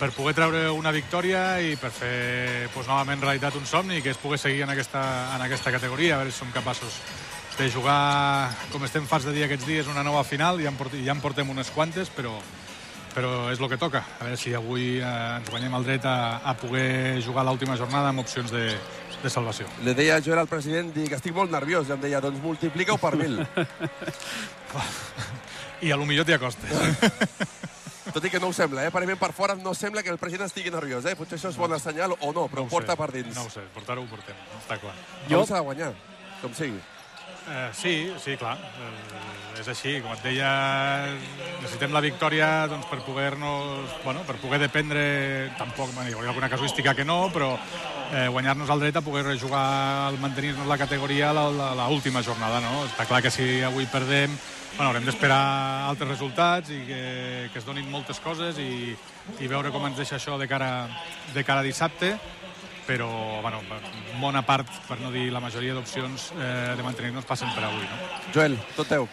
per 0.00 0.10
poder 0.16 0.34
treure 0.38 0.70
una 0.72 0.92
victòria 0.94 1.60
i 1.60 1.76
per 1.76 1.92
fer 1.92 2.68
pues, 2.72 2.88
novament 2.88 3.20
realitat 3.20 3.56
un 3.60 3.66
somni 3.68 4.00
que 4.02 4.14
es 4.14 4.20
pugui 4.20 4.38
seguir 4.40 4.64
en 4.64 4.72
aquesta, 4.72 5.02
en 5.36 5.44
aquesta 5.44 5.72
categoria, 5.74 6.16
a 6.16 6.22
veure 6.22 6.32
si 6.32 6.40
som 6.40 6.52
capaços 6.54 7.00
de 7.56 7.70
jugar 7.72 8.52
com 8.72 8.84
estem 8.84 9.06
fars 9.08 9.24
de 9.24 9.32
dia 9.32 9.46
aquests 9.48 9.64
dies 9.64 9.86
una 9.88 10.04
nova 10.04 10.24
final, 10.28 10.60
ja 10.60 10.68
en, 10.68 10.76
portem, 10.76 11.04
ja 11.04 11.14
en 11.16 11.22
portem 11.24 11.48
unes 11.48 11.70
quantes, 11.72 12.12
però, 12.12 12.34
però 13.16 13.48
és 13.48 13.60
el 13.62 13.70
que 13.72 13.78
toca. 13.80 14.02
A 14.20 14.26
veure 14.26 14.36
si 14.36 14.52
avui 14.54 14.98
eh, 15.00 15.40
ens 15.40 15.48
guanyem 15.48 15.74
el 15.78 15.86
dret 15.88 16.04
a, 16.04 16.42
a 16.44 16.52
poder 16.60 17.16
jugar 17.24 17.46
l'última 17.48 17.76
jornada 17.80 18.12
amb 18.12 18.20
opcions 18.20 18.52
de, 18.52 18.76
de 19.22 19.30
salvació. 19.32 19.64
Li 19.86 19.94
deia 19.96 20.18
jo 20.20 20.34
era 20.34 20.44
el 20.44 20.50
president, 20.50 20.90
dic, 20.92 21.14
estic 21.16 21.32
molt 21.34 21.50
nerviós, 21.52 21.88
i 21.88 21.94
em 21.96 22.02
deia, 22.02 22.20
doncs 22.20 22.42
multiplica-ho 22.44 23.00
per 23.00 23.14
mil. 23.16 23.40
I 25.86 25.92
a 25.92 25.96
lo 25.96 26.04
millor 26.08 26.28
t'hi 26.28 26.36
acostes. 26.36 26.68
Tot 28.14 28.24
i 28.24 28.30
que 28.32 28.40
no 28.40 28.52
ho 28.52 28.56
sembla, 28.56 28.84
eh? 28.84 28.92
Aparentment 28.92 29.20
per 29.20 29.32
fora 29.36 29.56
no 29.58 29.72
sembla 29.74 30.04
que 30.04 30.12
el 30.12 30.20
president 30.20 30.50
estigui 30.50 30.72
nerviós, 30.72 31.08
eh? 31.08 31.16
Potser 31.18 31.40
això 31.40 31.52
és 31.52 31.58
bona 31.60 31.80
senyal 31.80 32.14
o 32.16 32.32
no, 32.36 32.46
però 32.52 32.64
No 32.64 32.72
porta 32.72 32.94
sé, 32.94 33.00
per 33.00 33.10
dins. 33.16 33.32
No 33.36 33.48
ho 33.48 33.52
sé, 33.52 33.64
portar-ho 33.74 34.04
ho 34.04 34.12
portem, 34.12 34.36
està 34.60 34.78
clar. 34.80 34.94
Jo... 35.28 35.42
s'ha 35.48 35.60
de 35.60 35.66
guanyar, 35.66 35.90
com 36.44 36.54
sigui. 36.56 36.80
Eh, 37.48 37.70
sí, 37.72 38.12
sí, 38.18 38.36
clar. 38.36 38.56
Eh, 38.58 39.60
és 39.60 39.68
així, 39.70 39.94
com 40.02 40.12
et 40.12 40.24
deia, 40.24 40.48
necessitem 41.62 41.94
la 41.94 42.02
victòria 42.04 42.66
doncs, 42.68 42.88
per 42.90 42.98
poder-nos, 43.06 43.92
bueno, 44.02 44.24
per 44.26 44.36
poder 44.42 44.58
dependre, 44.60 45.52
tampoc, 45.58 45.92
bueno, 45.94 46.10
hi 46.10 46.16
hauria 46.16 46.32
alguna 46.34 46.50
casuística 46.50 46.94
que 46.94 47.06
no, 47.06 47.30
però 47.32 47.54
eh, 47.54 48.26
guanyar-nos 48.28 48.70
el 48.74 48.82
dret 48.82 48.98
a 48.98 49.04
poder 49.06 49.38
jugar, 49.38 49.64
al 50.10 50.18
mantenir-nos 50.18 50.66
la 50.66 50.78
categoria 50.78 51.32
l'última 51.32 52.22
jornada, 52.26 52.60
no? 52.60 52.84
Està 52.90 53.06
clar 53.06 53.22
que 53.22 53.30
si 53.30 53.62
avui 53.62 53.86
perdem, 53.86 54.34
bueno, 54.76 54.90
haurem 54.90 55.06
d'esperar 55.06 55.86
altres 55.88 56.10
resultats 56.10 56.74
i 56.74 56.82
que, 56.84 57.04
que 57.52 57.62
es 57.62 57.64
donin 57.64 57.86
moltes 57.90 58.20
coses 58.20 58.58
i, 58.58 58.92
i 59.40 59.48
veure 59.48 59.70
com 59.72 59.86
ens 59.86 60.02
deixa 60.02 60.18
això 60.18 60.36
de 60.36 60.50
cara, 60.50 60.88
de 61.32 61.46
cara 61.46 61.62
a 61.62 61.66
dissabte 61.66 62.16
però 62.86 63.08
bueno, 63.42 63.62
bona 64.20 64.44
part, 64.46 64.70
per 64.88 65.00
no 65.02 65.10
dir 65.14 65.28
la 65.34 65.42
majoria 65.42 65.74
d'opcions 65.74 66.30
eh, 66.36 66.74
de 66.78 66.86
mantenir-nos 66.86 67.26
passen 67.28 67.50
per 67.54 67.66
avui. 67.66 67.84
No? 67.84 68.12
Joel, 68.34 68.56
tot 68.76 68.88
teu. 68.90 69.08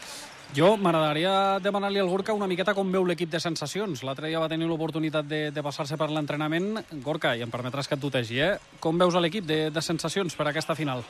Jo 0.53 0.75
m'agradaria 0.77 1.57
demanar-li 1.65 1.97
al 1.97 2.09
Gorka 2.11 2.33
una 2.37 2.45
miqueta 2.45 2.75
com 2.77 2.91
veu 2.93 3.07
l'equip 3.09 3.31
de 3.33 3.39
sensacions. 3.41 4.03
L'altre 4.05 4.29
dia 4.29 4.41
va 4.41 4.49
tenir 4.51 4.67
l'oportunitat 4.69 5.25
de, 5.25 5.47
de 5.49 5.63
passar-se 5.65 5.97
per 5.97 6.11
l'entrenament. 6.13 6.75
Gorka, 7.01 7.33
i 7.33 7.41
em 7.41 7.49
permetràs 7.49 7.89
que 7.89 7.97
et 7.97 8.03
tutegi, 8.03 8.37
eh? 8.37 8.51
Com 8.79 9.01
veus 9.01 9.17
l'equip 9.17 9.47
de, 9.49 9.63
de 9.73 9.81
sensacions 9.81 10.37
per 10.37 10.45
a 10.45 10.51
aquesta 10.53 10.77
final? 10.77 11.01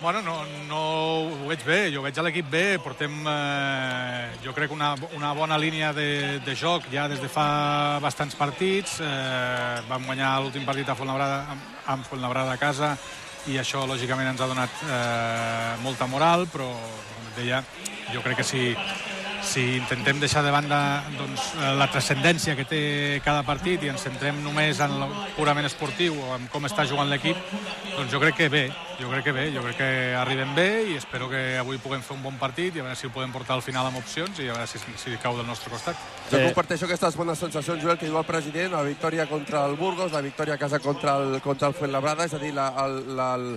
Bueno, 0.00 0.22
no, 0.22 0.46
no 0.66 0.78
ho 1.28 1.48
veig 1.50 1.60
bé, 1.60 1.78
jo 1.92 2.00
veig 2.00 2.16
l'equip 2.24 2.46
bé, 2.48 2.78
portem, 2.80 3.18
eh, 3.28 4.30
jo 4.40 4.54
crec, 4.56 4.72
una, 4.72 4.94
una 5.12 5.34
bona 5.36 5.58
línia 5.60 5.90
de, 5.92 6.40
de 6.40 6.54
joc 6.56 6.86
ja 6.88 7.04
des 7.12 7.20
de 7.20 7.28
fa 7.28 7.98
bastants 8.00 8.32
partits, 8.38 8.96
eh, 9.04 9.82
vam 9.90 10.08
guanyar 10.08 10.38
l'últim 10.40 10.64
partit 10.64 10.88
a 10.88 10.96
Fontlabrada, 10.96 11.42
amb, 11.84 12.08
Fontlabrada 12.08 12.56
a 12.56 12.62
casa, 12.62 12.94
i 13.52 13.60
això, 13.60 13.84
lògicament, 13.84 14.32
ens 14.32 14.40
ha 14.40 14.48
donat 14.48 14.80
eh, 14.88 15.76
molta 15.84 16.08
moral, 16.08 16.48
però, 16.48 16.70
com 17.12 17.30
deia, 17.36 17.60
jo 18.14 18.24
crec 18.24 18.40
que 18.40 18.48
si, 18.54 18.70
si 19.42 19.76
intentem 19.76 20.20
deixar 20.20 20.42
de 20.44 20.50
banda 20.52 21.02
doncs, 21.16 21.52
eh, 21.56 21.72
la 21.78 21.88
transcendència 21.90 22.54
que 22.58 22.66
té 22.68 22.80
cada 23.24 23.42
partit 23.46 23.82
i 23.82 23.90
ens 23.92 24.02
centrem 24.04 24.42
només 24.44 24.80
en 24.84 24.92
el 24.92 25.14
purament 25.36 25.66
esportiu 25.66 26.16
o 26.20 26.34
en 26.36 26.46
com 26.52 26.66
està 26.68 26.84
jugant 26.88 27.08
l'equip, 27.10 27.36
doncs 27.96 28.12
jo 28.12 28.20
crec 28.20 28.36
que 28.36 28.48
bé, 28.52 28.64
jo 29.00 29.08
crec 29.10 29.24
que 29.24 29.32
bé, 29.36 29.46
jo 29.54 29.62
crec 29.64 29.78
que 29.80 29.90
arribem 30.18 30.54
bé 30.54 30.68
i 30.92 30.96
espero 30.98 31.28
que 31.30 31.58
avui 31.58 31.78
puguem 31.78 32.02
fer 32.02 32.16
un 32.16 32.22
bon 32.22 32.36
partit 32.40 32.76
i 32.76 32.80
a 32.80 32.88
veure 32.88 32.96
si 32.96 33.08
ho 33.08 33.14
podem 33.14 33.32
portar 33.32 33.56
al 33.56 33.64
final 33.64 33.86
amb 33.88 33.98
opcions 34.02 34.38
i 34.38 34.48
a 34.48 34.56
veure 34.58 34.66
si, 34.68 34.78
si 35.00 35.16
cau 35.22 35.36
del 35.36 35.46
nostre 35.48 35.70
costat. 35.72 35.96
Jo 36.30 36.38
Eh. 36.38 36.46
comparteixo 36.46 36.84
aquestes 36.86 37.16
bones 37.16 37.38
sensacions, 37.38 37.82
Joel, 37.82 37.98
que 37.98 38.06
diu 38.06 38.18
el 38.18 38.24
president, 38.24 38.72
la 38.72 38.82
victòria 38.82 39.26
contra 39.26 39.64
el 39.66 39.76
Burgos, 39.76 40.12
la 40.12 40.20
victòria 40.20 40.54
a 40.54 40.58
casa 40.58 40.78
contra 40.78 41.16
el, 41.18 41.40
contra 41.40 41.68
el 41.68 41.74
Fuenlabrada, 41.74 42.24
és 42.24 42.34
a 42.34 42.38
dir, 42.38 42.52
la, 42.54 42.68
el, 42.84 43.16
la, 43.16 43.34
el, 43.34 43.56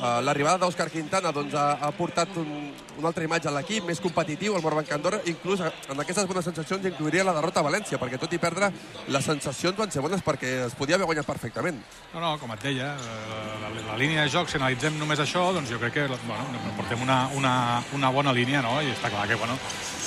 eh, 0.00 0.20
l'arribada 0.22 0.58
d'Òscar 0.64 0.88
Quintana 0.90 1.32
doncs, 1.32 1.54
ha, 1.54 1.78
ha 1.80 1.90
portat 1.92 2.34
un, 2.40 2.72
una 2.98 3.08
altra 3.08 3.24
imatge 3.24 3.48
a 3.48 3.54
l'equip, 3.54 3.84
més 3.86 4.00
competitiu, 4.00 4.56
el 4.56 4.62
Morbanc 4.62 4.90
Andorra, 5.10 5.26
inclús 5.26 5.60
en 5.60 6.00
aquestes 6.00 6.26
bones 6.28 6.44
sensacions 6.44 6.84
incluiria 6.86 7.24
la 7.26 7.34
derrota 7.34 7.60
a 7.60 7.66
València, 7.66 7.98
perquè 7.98 8.18
tot 8.20 8.30
i 8.30 8.38
perdre, 8.38 8.68
les 9.10 9.24
sensacions 9.26 9.78
van 9.78 9.90
ser 9.90 10.02
bones 10.04 10.22
perquè 10.22 10.52
es 10.68 10.76
podia 10.78 10.94
haver 10.94 11.08
guanyat 11.08 11.26
perfectament. 11.26 11.80
No, 12.14 12.20
no, 12.22 12.36
com 12.38 12.52
et 12.54 12.62
deia, 12.62 12.92
eh, 12.94 13.24
la, 13.34 13.72
la, 13.74 13.82
la 13.88 13.98
línia 13.98 14.22
de 14.22 14.30
joc, 14.30 14.46
si 14.46 14.60
analitzem 14.60 14.98
només 15.00 15.18
això, 15.18 15.48
doncs 15.56 15.72
jo 15.72 15.80
crec 15.82 15.96
que 15.96 16.06
bueno, 16.12 16.46
portem 16.78 17.02
una, 17.02 17.24
una, 17.34 17.54
una 17.96 18.12
bona 18.14 18.34
línia, 18.36 18.62
no? 18.62 18.76
I 18.78 18.94
està 18.94 19.10
clar 19.10 19.26
que, 19.26 19.38
bueno, 19.40 19.58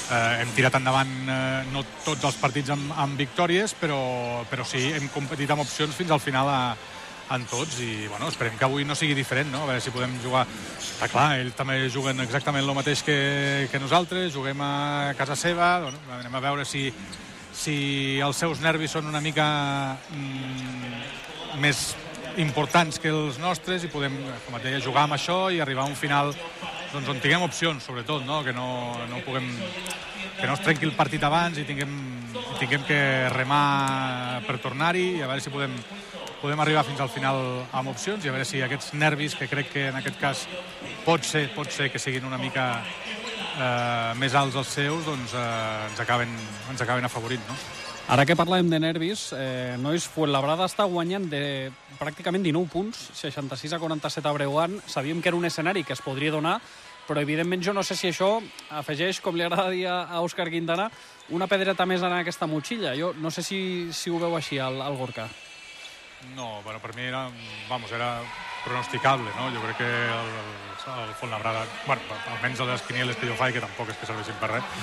eh, 0.07 0.41
hem 0.45 0.55
tirat 0.55 0.79
endavant 0.79 1.13
eh, 1.27 1.37
no 1.73 1.83
tots 2.05 2.23
els 2.31 2.39
partits 2.39 2.71
amb, 2.77 2.95
amb 3.03 3.19
victòries, 3.19 3.75
però, 3.75 3.99
però 4.47 4.63
sí, 4.67 4.87
hem 4.95 5.11
competit 5.11 5.51
amb 5.51 5.67
opcions 5.67 5.99
fins 5.99 6.15
al 6.15 6.23
final 6.23 6.47
a, 6.47 6.61
en 7.33 7.45
tots 7.49 7.79
i 7.81 8.07
bueno, 8.07 8.29
esperem 8.29 8.57
que 8.59 8.67
avui 8.67 8.85
no 8.85 8.95
sigui 8.95 9.15
diferent, 9.17 9.49
no? 9.51 9.63
a 9.63 9.71
veure 9.71 9.83
si 9.83 9.93
podem 9.93 10.13
jugar... 10.23 10.45
Està 10.93 11.09
clar, 11.09 11.39
ells 11.41 11.55
també 11.57 11.79
juguen 11.91 12.21
exactament 12.23 12.63
el 12.63 12.77
mateix 12.77 13.01
que, 13.03 13.17
que 13.71 13.81
nosaltres, 13.81 14.31
juguem 14.35 14.61
a 14.61 15.13
casa 15.17 15.35
seva, 15.39 15.73
bueno, 15.83 15.99
anem 16.19 16.37
a 16.37 16.43
veure 16.43 16.65
si, 16.69 16.85
si 17.51 17.75
els 18.23 18.39
seus 18.39 18.61
nervis 18.63 18.93
són 18.93 19.09
una 19.09 19.21
mica 19.23 19.47
mm, 20.13 21.59
més 21.63 21.81
importants 22.37 23.01
que 23.01 23.11
els 23.13 23.39
nostres 23.41 23.83
i 23.85 23.91
podem, 23.91 24.15
com 24.45 24.57
et 24.57 24.69
deia, 24.69 24.81
jugar 24.85 25.07
amb 25.07 25.17
això 25.17 25.47
i 25.53 25.59
arribar 25.61 25.85
a 25.85 25.91
un 25.91 25.97
final 25.97 26.31
doncs, 26.93 27.09
on 27.09 27.19
tinguem 27.21 27.45
opcions, 27.45 27.83
sobretot, 27.83 28.23
no? 28.25 28.43
que 28.45 28.53
no, 28.53 28.67
no 29.09 29.21
puguem 29.25 29.49
que 30.39 30.47
no 30.47 30.55
es 30.57 30.63
trenqui 30.65 30.87
el 30.87 30.95
partit 30.97 31.23
abans 31.23 31.59
i 31.61 31.65
tinguem, 31.67 31.93
i 32.33 32.57
tinguem 32.59 32.85
que 32.87 32.99
remar 33.33 34.41
per 34.47 34.57
tornar-hi 34.63 35.05
i 35.19 35.21
a 35.21 35.29
veure 35.29 35.43
si 35.43 35.53
podem, 35.53 35.75
podem 36.43 36.59
arribar 36.59 36.83
fins 36.83 36.99
al 36.99 37.07
final 37.07 37.37
amb 37.71 37.93
opcions 37.93 38.25
i 38.25 38.27
a 38.27 38.33
veure 38.35 38.43
si 38.43 38.59
aquests 38.59 38.91
nervis, 38.99 39.35
que 39.39 39.47
crec 39.47 39.69
que 39.71 39.85
en 39.87 39.95
aquest 39.95 40.17
cas 40.19 40.41
pot 41.05 41.23
ser, 41.23 41.45
pot 41.55 41.71
ser 41.71 41.87
que 41.91 42.01
siguin 42.03 42.27
una 42.27 42.39
mica 42.41 42.65
eh, 42.83 44.11
més 44.19 44.35
alts 44.35 44.57
els 44.59 44.73
seus, 44.75 45.05
doncs 45.07 45.37
eh, 45.39 45.45
ens, 45.87 46.01
acaben, 46.03 46.33
ens 46.73 46.83
acaben 46.83 47.07
afavorint, 47.07 47.45
no? 47.47 47.55
Ara 48.11 48.25
que 48.27 48.35
parlem 48.35 48.67
de 48.67 48.81
nervis, 48.83 49.29
eh, 49.37 49.77
nois, 49.79 50.03
Fuenlabrada 50.11 50.67
està 50.67 50.83
guanyant 50.91 51.29
de 51.31 51.71
pràcticament 52.01 52.43
19 52.43 52.67
punts, 52.73 53.05
66 53.21 53.77
a 53.77 53.79
47 53.79 54.27
a 54.27 54.35
Breuant. 54.35 54.75
Sabíem 54.91 55.23
que 55.23 55.31
era 55.31 55.39
un 55.39 55.47
escenari 55.47 55.85
que 55.87 55.95
es 55.95 56.03
podria 56.03 56.35
donar, 56.35 56.57
però 57.07 57.23
evidentment 57.23 57.63
jo 57.63 57.71
no 57.71 57.85
sé 57.87 57.95
si 57.95 58.11
això 58.11 58.33
afegeix, 58.83 59.23
com 59.23 59.39
li 59.39 59.47
agrada 59.47 59.71
dir 59.71 59.87
a 59.87 60.19
Òscar 60.19 60.49
Quintana, 60.51 60.91
una 61.31 61.47
pedreta 61.47 61.87
més 61.87 62.03
en 62.03 62.19
aquesta 62.19 62.51
motxilla. 62.51 62.97
Jo 62.99 63.15
no 63.15 63.31
sé 63.31 63.47
si, 63.47 63.63
si 63.95 64.11
ho 64.11 64.19
veu 64.19 64.35
així, 64.35 64.59
al, 64.59 64.83
al 64.83 64.99
Gorka. 64.99 65.31
No, 66.35 66.61
bueno, 66.63 66.79
per 66.79 66.95
mi 66.95 67.03
era, 67.03 67.29
vamos, 67.69 67.91
era 67.91 68.21
pronosticable, 68.63 69.29
no? 69.35 69.51
Jo 69.51 69.61
crec 69.61 69.77
que 69.77 69.89
el, 69.89 70.29
el, 70.39 71.09
el 71.09 71.13
Fontlabrada, 71.19 71.65
bueno, 71.85 72.01
almenys 72.31 72.61
a 72.61 72.65
les 72.65 72.81
quinieles 72.81 73.17
que 73.17 73.27
jo 73.27 73.35
faig, 73.35 73.53
que 73.53 73.63
tampoc 73.63 73.91
és 73.91 73.99
que 73.99 74.07
serveixin 74.07 74.39
per 74.39 74.49
res, 74.55 74.79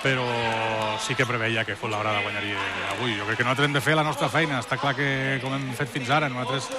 però 0.00 0.24
sí 1.04 1.14
que 1.14 1.26
preveia 1.28 1.64
que 1.68 1.76
Fontlabrada 1.76 2.22
guanyaria 2.24 2.58
avui. 2.96 3.14
Jo 3.18 3.28
crec 3.28 3.40
que 3.40 3.46
nosaltres 3.46 3.68
hem 3.68 3.76
de 3.76 3.84
fer 3.84 3.96
la 3.98 4.06
nostra 4.06 4.30
feina. 4.32 4.60
Està 4.64 4.80
clar 4.80 4.94
que, 4.96 5.38
com 5.44 5.54
hem 5.54 5.70
fet 5.76 5.92
fins 5.92 6.10
ara, 6.10 6.30
nosaltres 6.32 6.70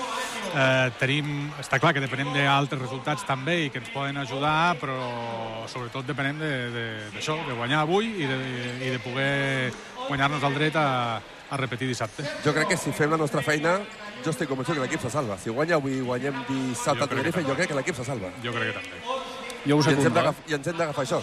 eh, 0.55 0.89
tenim... 0.99 1.51
Està 1.61 1.79
clar 1.79 1.93
que 1.93 2.03
depenem 2.03 2.33
d'altres 2.35 2.81
resultats 2.81 3.25
també 3.27 3.61
i 3.65 3.69
que 3.69 3.81
ens 3.83 3.91
poden 3.93 4.17
ajudar, 4.21 4.75
però 4.81 4.97
sobretot 5.71 6.09
depenem 6.09 6.41
d'això, 6.41 7.37
de, 7.37 7.45
de, 7.45 7.51
de 7.51 7.59
guanyar 7.59 7.85
avui 7.85 8.09
i 8.23 8.29
de, 8.29 8.39
i 8.81 8.89
de 8.89 8.99
poder 9.03 9.71
guanyar-nos 10.07 10.43
el 10.49 10.57
dret 10.57 10.81
a, 10.81 10.89
a 11.51 11.59
repetir 11.59 11.87
dissabte. 11.91 12.23
Jo 12.45 12.53
crec 12.55 12.71
que 12.71 12.79
si 12.79 12.93
fem 12.95 13.11
la 13.11 13.19
nostra 13.19 13.43
feina, 13.43 13.75
jo 14.23 14.31
estic 14.31 14.47
convençut 14.49 14.77
que 14.77 14.85
l'equip 14.85 15.03
se 15.03 15.11
salva. 15.11 15.37
Si 15.37 15.51
guanya 15.51 15.75
avui 15.75 15.99
guanyem 15.99 16.41
dissabte 16.47 17.03
a 17.03 17.07
que 17.07 17.15
Tenerife, 17.15 17.43
jo 17.43 17.55
crec 17.59 17.73
que 17.73 17.79
l'equip 17.79 17.99
se 17.99 18.07
salva. 18.07 18.31
Jo 18.43 18.55
crec 18.55 18.71
que 18.71 18.79
també. 18.79 19.01
Jo 19.67 19.77
us 19.77 19.87
I 19.87 19.97
ens 19.97 20.05
hem 20.07 20.35
I 20.47 20.59
ens 20.59 20.67
hem 20.71 20.77
d'agafar 20.79 21.05
això. 21.05 21.21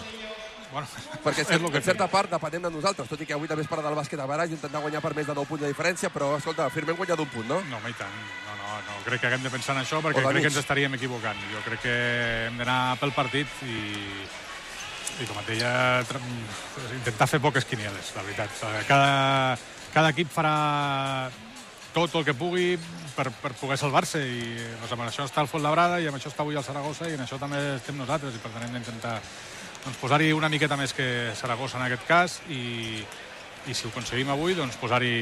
Bueno, 0.71 0.87
Perquè 1.23 1.45
que 1.71 1.77
en 1.81 1.83
certa 1.83 2.07
part 2.07 2.29
depenem 2.29 2.67
de 2.67 2.71
nosaltres, 2.71 3.09
tot 3.09 3.21
i 3.21 3.25
que 3.25 3.33
avui 3.33 3.49
també 3.49 3.65
es 3.65 3.71
parla 3.71 3.89
del 3.89 3.97
bàsquet 3.97 4.19
a 4.21 4.45
i 4.45 4.51
intentar 4.53 4.81
guanyar 4.81 5.01
per 5.01 5.15
més 5.15 5.25
de 5.27 5.33
9 5.33 5.47
punts 5.49 5.63
de 5.63 5.71
diferència, 5.71 6.09
però, 6.09 6.35
escolta, 6.37 6.69
firmem 6.69 6.95
guanyar 6.95 7.17
d'un 7.17 7.29
punt, 7.29 7.47
no? 7.47 7.61
No, 7.69 7.77
home, 7.77 7.89
i 7.89 7.97
tant. 7.97 8.13
No, 8.45 8.53
no, 8.59 8.75
no. 8.85 8.99
Crec 9.05 9.21
que 9.21 9.27
haguem 9.27 9.43
de 9.43 9.49
pensar 9.49 9.75
en 9.75 9.81
això 9.81 10.01
perquè 10.03 10.21
crec 10.21 10.29
que 10.29 10.43
mig. 10.43 10.51
ens 10.51 10.61
estaríem 10.61 10.93
equivocant. 10.93 11.41
Jo 11.53 11.63
crec 11.65 11.81
que 11.87 11.95
hem 12.47 12.61
d'anar 12.61 12.97
pel 13.01 13.15
partit 13.17 13.65
i, 13.65 13.79
i 15.23 15.25
com 15.25 15.41
et 15.41 15.51
deia, 15.55 15.73
intentar 17.01 17.27
fer 17.27 17.41
poques 17.41 17.65
quinieles, 17.65 18.13
la 18.15 18.23
veritat. 18.27 18.61
Cada, 18.87 19.57
cada 19.93 20.11
equip 20.13 20.31
farà 20.31 21.29
tot 21.93 22.13
el 22.15 22.25
que 22.25 22.35
pugui 22.37 22.75
per, 23.15 23.29
per 23.41 23.53
poder 23.57 23.77
salvar-se 23.81 24.21
i 24.21 24.41
doncs, 24.55 24.91
amb 24.93 25.07
això 25.07 25.25
està 25.25 25.41
el 25.43 25.49
Fontlabrada 25.51 25.97
i 25.99 26.07
amb 26.09 26.19
això 26.19 26.29
està 26.31 26.45
avui 26.45 26.59
el 26.59 26.65
Saragossa 26.65 27.09
i 27.09 27.17
en 27.17 27.25
això 27.25 27.39
també 27.41 27.59
estem 27.75 27.97
nosaltres 27.97 28.37
i 28.37 28.43
per 28.43 28.51
tant 28.53 28.67
hem 28.67 28.77
d'intentar 28.77 29.17
doncs, 29.83 29.97
posar-hi 30.01 30.31
una 30.35 30.51
miqueta 30.53 30.77
més 30.77 30.93
que 30.93 31.33
Saragossa 31.39 31.79
en 31.79 31.87
aquest 31.87 32.05
cas 32.07 32.39
i, 32.53 33.01
i 33.65 33.73
si 33.73 33.87
ho 33.87 33.91
aconseguim 33.91 34.29
avui, 34.29 34.55
doncs 34.57 34.77
posar-hi 34.79 35.15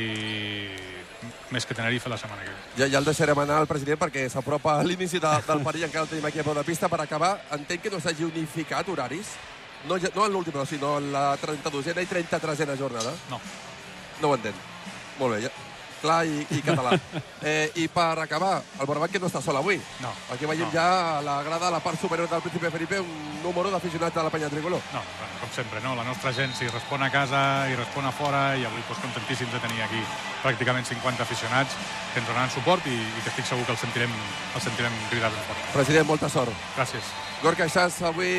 més 1.51 1.65
que 1.65 1.73
Tenerife 1.73 2.10
la 2.12 2.17
setmana 2.19 2.43
que 2.43 2.51
ve. 2.51 2.58
Ja, 2.77 2.89
ja 2.91 2.99
el 2.99 3.08
deixarem 3.08 3.39
anar 3.41 3.62
al 3.62 3.69
president 3.69 3.99
perquè 4.01 4.27
s'apropa 4.30 4.75
a 4.77 4.84
l'inici 4.86 5.21
de, 5.23 5.32
del 5.47 5.63
perill, 5.65 5.88
encara 5.88 6.06
el 6.06 6.12
tenim 6.12 6.27
aquí 6.30 6.43
a 6.43 6.45
peu 6.45 6.58
de 6.58 6.65
pista. 6.67 6.89
Per 6.91 6.99
acabar, 7.01 7.32
entenc 7.58 7.86
que 7.86 7.93
no 7.93 8.01
s'hagi 8.03 8.27
unificat 8.27 8.89
horaris, 8.93 9.34
no, 9.88 9.97
no 9.97 10.25
en 10.27 10.36
l'última, 10.36 10.65
sinó 10.69 10.97
en 10.99 11.10
la 11.15 11.32
32a 11.41 12.03
i 12.03 12.12
33a 12.12 12.77
jornada. 12.77 13.15
No. 13.32 13.41
No 14.21 14.30
ho 14.30 14.36
entenc. 14.36 14.56
Molt 15.19 15.36
bé, 15.36 15.41
ja. 15.47 15.53
clar 16.01 16.19
i, 16.30 16.43
i 16.53 16.62
català. 16.62 16.91
Eh, 17.47 17.69
I 17.77 17.88
per 17.88 18.17
acabar, 18.19 18.63
el 18.82 18.88
Morabanc 18.89 19.12
que 19.13 19.19
no 19.21 19.27
està 19.30 19.39
sol 19.45 19.56
avui. 19.60 19.77
No. 20.01 20.10
Aquí 20.34 20.45
veiem 20.49 20.65
No. 20.67 20.71
ja 20.73 20.86
a 21.17 21.21
la 21.21 21.36
grada, 21.45 21.67
a 21.69 21.71
la 21.71 21.80
part 21.80 21.99
superior 22.01 22.27
del 22.27 22.41
Príncipe 22.41 22.71
Felipe, 22.73 22.99
un 22.99 23.38
número 23.43 23.69
d'aficionats 23.71 24.15
de 24.15 24.23
la 24.25 24.32
penya 24.34 24.49
tricolor. 24.49 24.82
No, 24.91 25.01
com 25.39 25.51
sempre, 25.53 25.80
no? 25.86 25.93
La 25.95 26.03
nostra 26.03 26.34
gent 26.34 26.51
si 26.58 26.67
respon 26.67 27.03
a 27.06 27.12
casa 27.13 27.69
i 27.69 27.75
respon 27.77 28.06
a 28.10 28.12
fora 28.12 28.41
i 28.58 28.65
avui 28.65 28.82
doncs, 28.89 28.99
contentíssims 29.06 29.53
de 29.53 29.62
tenir 29.63 29.82
aquí 29.86 30.01
pràcticament 30.43 30.86
50 30.88 31.23
aficionats 31.23 31.73
que 32.13 32.21
ens 32.21 32.28
donaran 32.28 32.52
suport 32.54 32.86
i, 32.89 32.95
i 32.95 33.23
que 33.23 33.32
estic 33.32 33.47
segur 33.50 33.65
que 33.65 33.73
el 33.76 33.80
sentirem, 33.82 34.13
el 34.56 34.63
sentirem 34.63 35.00
cridar 35.12 35.32
ben 35.34 35.47
fort. 35.50 35.65
President, 35.73 36.08
molta 36.10 36.30
sort. 36.30 36.54
Gràcies. 36.76 37.10
Gorka 37.43 37.67
Xas, 37.69 38.00
avui 38.02 38.32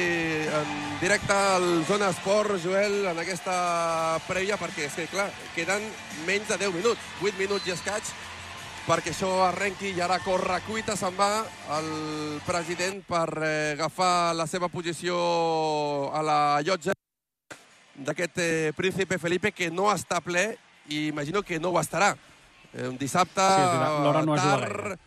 en 0.43 0.71
directe 0.99 1.33
al 1.33 1.85
Zona 1.87 2.09
Esport, 2.11 2.57
Joel, 2.63 3.05
en 3.13 3.21
aquesta 3.23 4.19
prèvia, 4.27 4.59
perquè 4.59 4.89
és 4.89 4.97
que, 4.99 5.07
clar, 5.13 5.29
queden 5.55 5.85
menys 6.27 6.51
de 6.51 6.59
10 6.65 6.75
minuts, 6.75 7.13
8 7.23 7.39
minuts 7.39 7.69
i 7.69 7.77
escaig, 7.77 8.11
perquè 8.89 9.13
això 9.13 9.31
arrenqui 9.47 9.93
i 9.95 10.01
ara 10.03 10.19
corre 10.25 10.59
cuita, 10.67 10.97
se'n 10.97 11.15
va 11.15 11.45
el 11.77 11.91
president 12.47 13.03
per 13.07 13.29
eh, 13.45 13.75
agafar 13.77 14.35
la 14.35 14.49
seva 14.51 14.71
posició 14.73 15.19
a 16.11 16.23
la 16.25 16.39
llotja 16.67 16.97
d'aquest 17.99 18.39
eh, 18.41 18.73
príncipe 18.75 19.19
Felipe 19.19 19.53
que 19.53 19.71
no 19.71 19.91
està 19.93 20.23
ple 20.25 20.57
i 20.89 21.07
imagino 21.09 21.43
que 21.43 21.61
no 21.61 21.71
ho 21.71 21.81
estarà. 21.81 22.15
Eh, 22.73 22.89
un 22.89 22.99
dissabte 22.99 23.41
Sí, 23.41 24.03
l'hora 24.05 24.25
no 24.27 24.37
tard, 24.37 24.99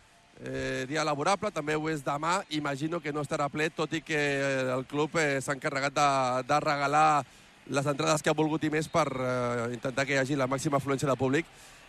eh, 0.42 0.86
dia 0.88 1.04
laborable, 1.04 1.52
també 1.54 1.76
ho 1.76 1.88
és 1.90 2.02
demà, 2.04 2.40
imagino 2.50 3.00
que 3.00 3.12
no 3.12 3.22
estarà 3.22 3.48
ple, 3.52 3.70
tot 3.70 3.92
i 3.94 4.02
que 4.02 4.18
eh, 4.18 4.72
el 4.74 4.86
club 4.90 5.14
eh, 5.20 5.40
s'ha 5.40 5.54
encarregat 5.54 5.94
de, 5.94 6.08
de 6.48 6.60
regalar 6.60 7.24
les 7.66 7.86
entrades 7.86 8.22
que 8.22 8.30
ha 8.30 8.34
volgut 8.34 8.64
i 8.66 8.72
més 8.72 8.88
per 8.90 9.06
eh, 9.12 9.68
intentar 9.76 10.06
que 10.06 10.16
hi 10.16 10.22
hagi 10.22 10.38
la 10.38 10.50
màxima 10.50 10.80
afluència 10.80 11.08
de 11.08 11.18
públic 11.18 11.46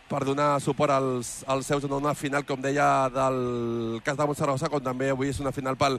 per 0.10 0.21
donar 0.27 0.60
suport 0.62 0.93
als, 0.93 1.41
als 1.47 1.65
seus 1.65 1.88
en 1.88 1.95
una 1.95 2.13
final, 2.13 2.45
com 2.45 2.62
deia, 2.62 3.10
del 3.10 4.01
cas 4.06 4.19
de 4.19 4.27
Montsaragossa, 4.27 4.69
com 4.69 4.84
també 4.84 5.10
avui 5.10 5.32
és 5.32 5.39
una 5.41 5.53
final 5.56 5.77
pel, 5.79 5.97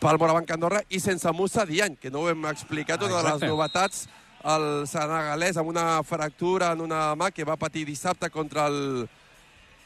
pel 0.00 0.18
Morabanc 0.18 0.50
Andorra, 0.50 0.82
i 0.88 0.98
sense 1.00 1.30
Musa 1.36 1.66
Diany, 1.68 1.98
que 2.00 2.10
no 2.10 2.24
ho 2.24 2.30
hem 2.32 2.48
explicat, 2.50 3.02
una 3.06 3.20
de 3.20 3.28
les 3.28 3.46
novetats, 3.46 4.06
el 4.44 4.86
senegalès 4.86 5.56
amb 5.56 5.70
una 5.72 6.02
fractura 6.04 6.72
en 6.74 6.82
una 6.84 7.14
mà 7.16 7.30
que 7.32 7.44
va 7.44 7.56
patir 7.56 7.86
dissabte 7.86 8.30
contra 8.30 8.66
el, 8.68 9.08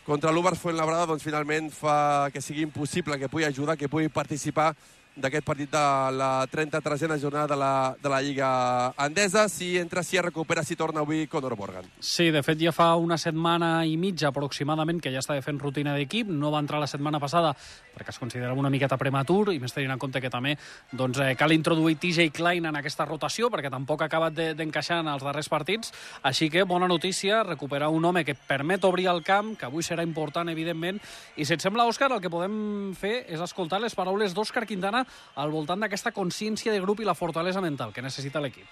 contra 0.05 0.33
l'Ubers 0.33 0.59
Fuenlabrada, 0.59 1.07
doncs 1.07 1.23
finalment 1.23 1.71
fa 1.71 2.31
que 2.33 2.43
sigui 2.43 2.65
impossible 2.67 3.19
que 3.19 3.29
pugui 3.29 3.47
ajudar, 3.47 3.77
que 3.79 3.89
pugui 3.89 4.09
participar 4.09 4.75
d'aquest 5.17 5.45
partit 5.45 5.71
de 5.71 5.81
la 6.17 6.47
33a 6.49 7.19
jornada 7.21 7.47
de 7.49 7.57
la, 7.59 7.97
de 8.03 8.09
la 8.09 8.21
Lliga 8.23 8.93
Andesa. 8.97 9.49
Si 9.49 9.77
entra, 9.79 10.03
si 10.03 10.17
es 10.17 10.23
recupera, 10.25 10.63
si 10.63 10.77
torna 10.77 11.01
avui 11.01 11.27
Conor 11.27 11.57
Morgan. 11.59 11.85
Sí, 11.99 12.31
de 12.31 12.43
fet 12.43 12.59
ja 12.63 12.73
fa 12.73 12.95
una 12.97 13.19
setmana 13.19 13.85
i 13.85 13.97
mitja 14.01 14.29
aproximadament 14.31 15.01
que 15.03 15.13
ja 15.13 15.19
està 15.21 15.37
fent 15.43 15.59
rutina 15.61 15.95
d'equip, 15.97 16.29
no 16.31 16.51
va 16.55 16.61
entrar 16.63 16.81
la 16.81 16.87
setmana 16.87 17.21
passada 17.21 17.55
perquè 17.97 18.15
es 18.15 18.19
considera 18.23 18.55
una 18.55 18.71
miqueta 18.71 18.97
prematur 18.97 19.53
i 19.53 19.59
més 19.61 19.75
tenint 19.75 19.93
en 19.93 19.99
compte 20.01 20.21
que 20.23 20.31
també 20.31 20.55
doncs, 20.93 21.19
eh, 21.21 21.35
cal 21.37 21.53
introduir 21.53 21.97
TJ 21.99 22.31
Klein 22.33 22.67
en 22.71 22.77
aquesta 22.79 23.05
rotació 23.05 23.51
perquè 23.51 23.71
tampoc 23.71 24.03
ha 24.03 24.07
acabat 24.09 24.33
de- 24.33 24.55
d'encaixar 24.55 25.01
en 25.01 25.09
els 25.09 25.23
darrers 25.27 25.49
partits, 25.49 25.93
així 26.23 26.49
que 26.51 26.63
bona 26.63 26.89
notícia, 26.89 27.43
recuperar 27.43 27.89
un 27.91 28.05
home 28.05 28.25
que 28.25 28.35
permet 28.35 28.85
obrir 28.85 29.09
el 29.09 29.23
camp, 29.23 29.57
que 29.59 29.67
avui 29.67 29.83
serà 29.83 30.03
important 30.07 30.49
evidentment, 30.49 31.01
i 31.37 31.45
si 31.45 31.55
et 31.55 31.61
sembla, 31.61 31.85
Òscar, 31.91 32.11
el 32.13 32.21
que 32.21 32.31
podem 32.31 32.95
fer 32.95 33.27
és 33.29 33.41
escoltar 33.41 33.81
les 33.81 33.95
paraules 33.95 34.33
d'Òscar 34.35 34.65
Quintana 34.67 35.00
al 35.37 35.51
voltant 35.51 35.81
d'aquesta 35.81 36.13
consciència 36.13 36.73
de 36.73 36.81
grup 36.81 37.01
i 37.01 37.05
la 37.05 37.15
fortalesa 37.15 37.61
mental 37.61 37.93
que 37.93 38.03
necessita 38.03 38.41
l'equip. 38.41 38.67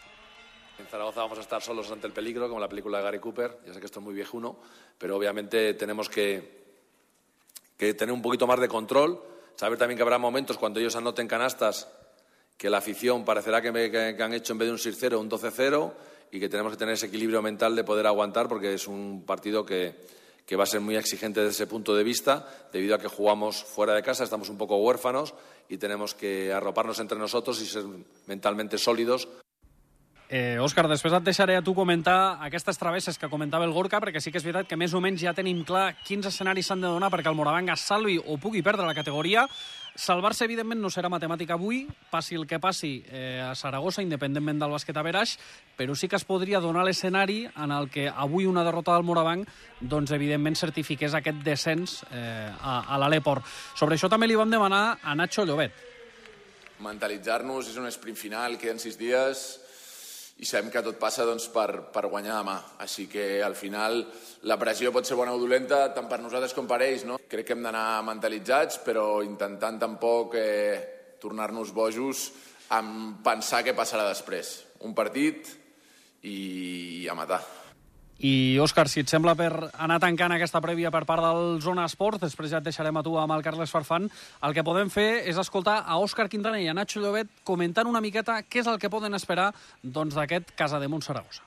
En 0.78 0.86
Zaragoza 0.86 1.22
vamos 1.22 1.38
a 1.38 1.40
estar 1.42 1.60
solos 1.60 1.90
ante 1.90 2.06
el 2.06 2.12
peligro, 2.12 2.48
como 2.48 2.60
la 2.60 2.68
película 2.68 2.98
de 2.98 3.04
Gary 3.04 3.18
Cooper. 3.18 3.58
Ya 3.66 3.74
sé 3.74 3.80
que 3.80 3.86
esto 3.86 3.98
es 3.98 4.04
muy 4.04 4.14
viejuno, 4.14 4.56
pero 4.96 5.16
obviamente 5.16 5.74
tenemos 5.74 6.08
que, 6.08 6.62
que 7.76 7.94
tener 7.94 8.12
un 8.12 8.22
poquito 8.22 8.46
más 8.46 8.60
de 8.60 8.68
control. 8.68 9.20
Saber 9.56 9.76
también 9.78 9.96
que 9.96 10.02
habrá 10.02 10.18
momentos 10.18 10.56
cuando 10.56 10.78
ellos 10.78 10.94
anoten 10.94 11.26
canastas 11.26 11.88
que 12.56 12.70
la 12.70 12.78
afición 12.78 13.24
parecerá 13.24 13.60
que- 13.60 13.72
que 14.16 14.22
han 14.22 14.32
hecho 14.34 14.52
en 14.52 14.58
vez 14.58 14.66
de 14.68 14.72
un 14.72 14.78
6-0 14.78 15.18
un 15.20 15.28
12-0 15.28 15.92
y 16.30 16.38
que 16.40 16.48
tenemos 16.48 16.72
que 16.72 16.78
tener 16.78 16.94
ese 16.94 17.06
equilibrio 17.06 17.42
mental 17.42 17.74
de 17.74 17.82
poder 17.84 18.06
aguantar 18.06 18.48
porque 18.48 18.74
es 18.74 18.86
un 18.86 19.24
partido 19.26 19.64
que, 19.64 19.94
que 20.48 20.56
va 20.56 20.64
a 20.64 20.66
ser 20.66 20.80
muy 20.80 20.96
exigente 20.96 21.40
desde 21.40 21.52
ese 21.52 21.66
punto 21.66 21.94
de 21.94 22.02
vista, 22.02 22.48
debido 22.72 22.94
a 22.94 22.98
que 22.98 23.06
jugamos 23.06 23.62
fuera 23.62 23.92
de 23.92 24.02
casa, 24.02 24.24
estamos 24.24 24.48
un 24.48 24.56
poco 24.56 24.78
huérfanos 24.78 25.34
y 25.68 25.76
tenemos 25.76 26.14
que 26.14 26.50
arroparnos 26.50 26.98
entre 27.00 27.18
nosotros 27.18 27.60
y 27.60 27.66
ser 27.66 27.84
mentalmente 28.26 28.78
sólidos 28.78 29.28
Eh, 30.28 30.60
Òscar, 30.60 30.84
després 30.84 31.14
et 31.16 31.24
deixaré 31.24 31.54
a 31.56 31.62
tu 31.64 31.72
comentar 31.72 32.36
aquestes 32.44 32.76
travesses 32.76 33.16
que 33.16 33.30
comentava 33.32 33.64
el 33.64 33.72
Gorka, 33.72 33.96
perquè 33.96 34.20
sí 34.20 34.28
que 34.28 34.36
és 34.36 34.44
veritat 34.44 34.68
que 34.68 34.76
més 34.76 34.92
o 34.92 35.00
menys 35.00 35.22
ja 35.24 35.32
tenim 35.32 35.62
clar 35.64 35.94
quins 36.04 36.28
escenaris 36.28 36.68
s'han 36.68 36.84
de 36.84 36.90
donar 36.92 37.08
perquè 37.08 37.32
el 37.32 37.38
Moravanga 37.38 37.78
salvi 37.80 38.18
o 38.20 38.36
pugui 38.36 38.60
perdre 38.60 38.84
la 38.84 38.96
categoria. 38.98 39.46
Salvar-se, 39.98 40.44
evidentment, 40.46 40.78
no 40.78 40.92
serà 40.94 41.08
matemàtic 41.10 41.50
avui, 41.50 41.80
passi 42.12 42.36
el 42.38 42.44
que 42.46 42.60
passi 42.62 43.00
eh, 43.10 43.40
a 43.42 43.50
Saragossa, 43.58 44.04
independentment 44.04 44.60
del 44.62 44.70
bàsquet 44.70 44.94
a 44.94 45.02
Beraix, 45.02 45.32
però 45.74 45.96
sí 45.98 46.06
que 46.06 46.14
es 46.14 46.26
podria 46.28 46.60
donar 46.62 46.84
l'escenari 46.86 47.40
en 47.50 47.74
el 47.74 47.90
que 47.90 48.06
avui 48.06 48.46
una 48.46 48.62
derrota 48.62 48.94
del 48.94 49.02
Morabanc 49.08 49.50
doncs, 49.80 50.14
evidentment, 50.14 50.54
certifiqués 50.54 51.18
aquest 51.18 51.42
descens 51.42 51.98
eh, 52.12 52.46
a, 52.46 52.84
a 52.86 52.98
l'Aleport. 53.02 53.42
Sobre 53.74 53.98
això 53.98 54.06
també 54.12 54.30
li 54.30 54.38
vam 54.38 54.54
demanar 54.54 55.00
a 55.02 55.18
Nacho 55.18 55.42
Llobet. 55.42 55.74
mentalitzar-nos, 56.78 57.72
és 57.72 57.76
un 57.82 57.90
sprint 57.90 58.16
final, 58.16 58.54
queden 58.54 58.78
sis 58.78 58.94
dies 58.94 59.48
i 60.38 60.46
sabem 60.46 60.70
que 60.70 60.82
tot 60.86 60.98
passa 61.02 61.26
doncs, 61.26 61.48
per, 61.50 61.90
per 61.90 62.04
guanyar 62.06 62.36
demà. 62.38 62.54
Així 62.84 63.08
que 63.10 63.40
al 63.42 63.56
final 63.58 64.04
la 64.46 64.58
pressió 64.60 64.92
pot 64.94 65.06
ser 65.06 65.18
bona 65.18 65.34
o 65.34 65.40
dolenta 65.40 65.88
tant 65.96 66.06
per 66.10 66.20
nosaltres 66.22 66.54
com 66.54 66.68
per 66.70 66.78
ells. 66.86 67.02
No? 67.08 67.18
Crec 67.26 67.48
que 67.48 67.56
hem 67.56 67.66
d'anar 67.66 68.04
mentalitzats, 68.06 68.78
però 68.86 69.18
intentant 69.26 69.80
tampoc 69.82 70.38
eh, 70.38 71.16
tornar-nos 71.18 71.74
bojos 71.74 72.28
amb 72.78 73.18
pensar 73.26 73.64
què 73.66 73.74
passarà 73.74 74.06
després. 74.06 74.54
Un 74.86 74.94
partit 74.94 75.50
i 76.22 77.06
a 77.10 77.18
matar. 77.18 77.42
I, 78.18 78.58
Òscar, 78.58 78.88
si 78.90 78.98
et 79.04 79.10
sembla 79.10 79.36
per 79.38 79.52
anar 79.78 80.00
tancant 80.02 80.32
aquesta 80.34 80.58
prèvia 80.60 80.90
per 80.90 81.04
part 81.06 81.22
del 81.22 81.60
Zona 81.62 81.84
Esport, 81.86 82.18
després 82.20 82.50
ja 82.50 82.58
et 82.58 82.64
deixarem 82.66 82.96
a 82.98 83.02
tu 83.06 83.12
amb 83.16 83.30
el 83.36 83.44
Carles 83.46 83.70
Farfan, 83.70 84.08
el 84.42 84.54
que 84.56 84.64
podem 84.66 84.90
fer 84.90 85.22
és 85.30 85.38
escoltar 85.38 85.84
a 85.86 85.98
Òscar 86.02 86.26
Quintana 86.28 86.58
i 86.58 86.66
a 86.66 86.74
Nacho 86.74 86.98
Llobet 86.98 87.28
comentant 87.46 87.86
una 87.86 88.00
miqueta 88.02 88.40
què 88.42 88.64
és 88.64 88.66
el 88.66 88.80
que 88.82 88.90
poden 88.90 89.14
esperar 89.14 89.52
doncs, 89.82 90.16
d'aquest 90.18 90.50
Casa 90.58 90.80
de 90.82 90.88
Montsaragossa. 90.90 91.44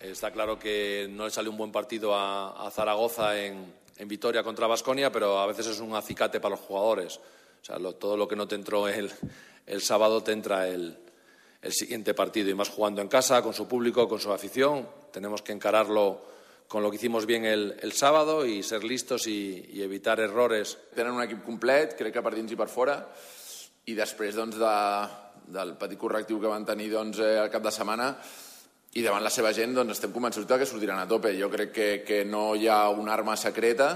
Está 0.00 0.30
claro 0.30 0.58
que 0.58 1.08
no 1.10 1.24
le 1.24 1.30
salió 1.30 1.50
un 1.50 1.56
buen 1.56 1.72
partido 1.72 2.14
a, 2.14 2.66
a 2.66 2.70
Zaragoza 2.70 3.38
en, 3.40 3.64
en 3.96 4.08
Vitoria 4.08 4.42
contra 4.42 4.66
Basconia, 4.66 5.10
pero 5.10 5.38
a 5.40 5.46
veces 5.46 5.66
es 5.68 5.80
un 5.80 5.94
acicate 5.96 6.38
para 6.38 6.56
los 6.56 6.60
jugadores. 6.60 7.16
O 7.16 7.64
sea, 7.64 7.78
lo- 7.78 7.94
todo 7.94 8.18
lo 8.18 8.28
que 8.28 8.36
no 8.36 8.46
te 8.46 8.56
entró 8.56 8.86
el, 8.88 9.10
el 9.66 9.80
sábado 9.80 10.22
te 10.22 10.32
entra 10.32 10.68
el, 10.68 10.98
el 11.64 11.72
siguiente 11.72 12.14
partido. 12.14 12.50
Y 12.50 12.54
más 12.54 12.68
jugando 12.68 13.00
en 13.00 13.08
casa, 13.08 13.42
con 13.42 13.54
su 13.54 13.66
público, 13.66 14.06
con 14.06 14.20
su 14.20 14.30
afición. 14.32 14.86
Tenemos 15.10 15.42
que 15.42 15.52
encararlo 15.52 16.22
con 16.68 16.82
lo 16.82 16.90
que 16.90 16.96
hicimos 16.96 17.26
bien 17.26 17.44
el, 17.44 17.76
el 17.80 17.92
sábado 17.92 18.44
y 18.46 18.62
ser 18.62 18.84
listos 18.84 19.26
y, 19.26 19.68
y 19.72 19.82
evitar 19.82 20.20
errores. 20.20 20.78
Tenen 20.94 21.12
un 21.12 21.22
equip 21.22 21.44
complet, 21.44 21.96
crec 21.96 22.14
que 22.14 22.22
per 22.24 22.34
dins 22.36 22.52
i 22.52 22.58
per 22.58 22.68
fora, 22.72 22.98
i 23.86 23.96
després 23.96 24.36
doncs, 24.36 24.56
de, 24.60 24.74
del 25.54 25.74
petit 25.80 26.00
correctiu 26.00 26.40
que 26.40 26.50
van 26.50 26.64
tenir 26.68 26.90
doncs, 26.92 27.20
eh, 27.20 27.36
al 27.42 27.52
cap 27.52 27.64
de 27.64 27.72
setmana, 27.74 28.12
i 28.94 29.02
davant 29.02 29.24
la 29.24 29.32
seva 29.32 29.52
gent 29.56 29.74
doncs, 29.74 29.96
estem 29.96 30.12
convençuts 30.14 30.48
que 30.50 30.68
sortiran 30.68 31.00
a 31.00 31.08
tope. 31.10 31.34
Jo 31.38 31.50
crec 31.52 31.72
que, 31.74 31.90
que 32.06 32.24
no 32.24 32.54
hi 32.56 32.68
ha 32.68 32.88
una 32.92 33.14
arma 33.16 33.36
secreta 33.36 33.90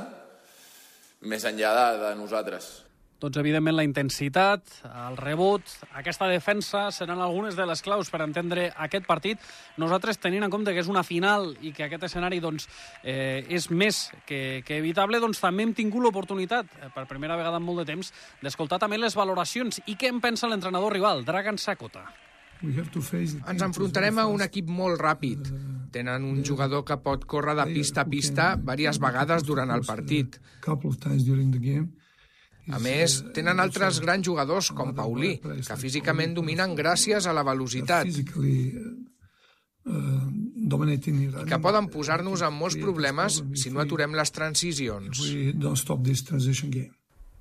més 1.22 1.44
enllà 1.48 1.72
de, 1.74 1.88
de 2.04 2.12
nosaltres. 2.18 2.88
Doncs, 3.18 3.35
evidentment, 3.40 3.74
la 3.74 3.83
intensitat, 3.83 4.62
el 4.87 5.16
rebot, 5.18 5.66
aquesta 5.98 6.28
defensa 6.31 6.85
seran 6.94 7.18
algunes 7.18 7.57
de 7.59 7.64
les 7.66 7.83
claus 7.83 8.12
per 8.14 8.20
entendre 8.22 8.68
aquest 8.78 9.09
partit. 9.09 9.42
Nosaltres, 9.83 10.20
tenint 10.22 10.46
en 10.46 10.54
compte 10.54 10.70
que 10.70 10.85
és 10.85 10.90
una 10.90 11.02
final 11.02 11.50
i 11.66 11.72
que 11.74 11.88
aquest 11.88 12.07
escenari 12.07 12.38
doncs, 12.38 12.68
eh, 13.02 13.42
és 13.50 13.66
més 13.74 14.04
que, 14.28 14.62
que 14.62 14.78
evitable, 14.78 15.18
doncs 15.18 15.42
també 15.42 15.66
hem 15.66 15.74
tingut 15.74 16.07
l'oportunitat, 16.07 16.70
eh, 16.78 16.92
per 16.94 17.09
primera 17.11 17.35
vegada 17.35 17.59
en 17.59 17.66
molt 17.66 17.83
de 17.83 17.88
temps, 17.90 18.14
d'escoltar 18.38 18.78
també 18.78 19.02
les 19.02 19.18
valoracions 19.18 19.83
i 19.87 19.98
què 19.98 20.14
en 20.14 20.22
pensa 20.22 20.46
l'entrenador 20.46 20.94
rival, 20.94 21.26
Dragan 21.26 21.59
Sakota. 21.59 22.07
Ens 23.50 23.62
enfrontarem 23.66 24.18
a 24.18 24.31
un 24.31 24.46
equip 24.46 24.70
molt 24.70 24.98
ràpid. 25.02 25.50
Tenen 25.94 26.22
un 26.26 26.44
jugador 26.46 26.85
que 26.87 26.98
pot 27.02 27.26
córrer 27.26 27.59
de 27.59 27.66
pista 27.74 28.02
a 28.02 28.11
pista 28.11 28.52
diverses 28.59 29.02
vegades 29.02 29.46
durant 29.46 29.74
el 29.74 29.87
partit. 29.87 30.38
A 32.68 32.78
més, 32.83 33.22
tenen 33.37 33.61
altres 33.62 34.00
grans 34.04 34.24
jugadors 34.26 34.70
com 34.76 34.92
Paulí, 34.96 35.38
que 35.40 35.76
físicament 35.81 36.35
dominen 36.37 36.74
gràcies 36.76 37.26
a 37.26 37.33
la 37.37 37.44
velocitat. 37.46 38.09
I 38.09 38.24
que 41.48 41.61
poden 41.64 41.88
posar-nos 41.88 42.42
en 42.44 42.52
molts 42.52 42.76
problemes 42.81 43.40
si 43.57 43.72
no 43.72 43.81
aturem 43.81 44.12
les 44.18 44.33
transicions. 44.35 45.22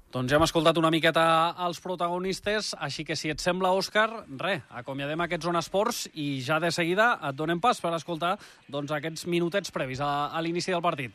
Doncs 0.07 0.31
ja 0.31 0.37
hem 0.37 0.45
escoltat 0.45 0.77
una 0.79 0.87
miqueta 0.93 1.23
els 1.65 1.81
protagonistes, 1.83 2.71
així 2.79 3.03
que 3.03 3.17
si 3.19 3.27
et 3.33 3.43
sembla, 3.43 3.73
Òscar, 3.75 4.07
re, 4.39 4.61
acomiadem 4.79 5.25
aquests 5.25 5.49
Zona 5.49 5.59
Esports 5.59 6.05
i 6.15 6.39
ja 6.45 6.61
de 6.63 6.71
seguida 6.71 7.17
et 7.19 7.35
donem 7.35 7.59
pas 7.59 7.83
per 7.83 7.91
escoltar 7.99 8.37
doncs, 8.71 8.95
aquests 8.95 9.27
minutets 9.27 9.75
previs 9.75 9.99
a, 9.99 10.31
a 10.31 10.41
l'inici 10.41 10.71
del 10.71 10.85
partit. 10.85 11.11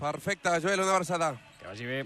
Perfecte, 0.00 0.56
Joel, 0.64 0.80
una 0.80 0.96
abraçada. 0.96 1.34
Que 1.60 1.68
vagi 1.68 1.90
bé. 1.92 2.04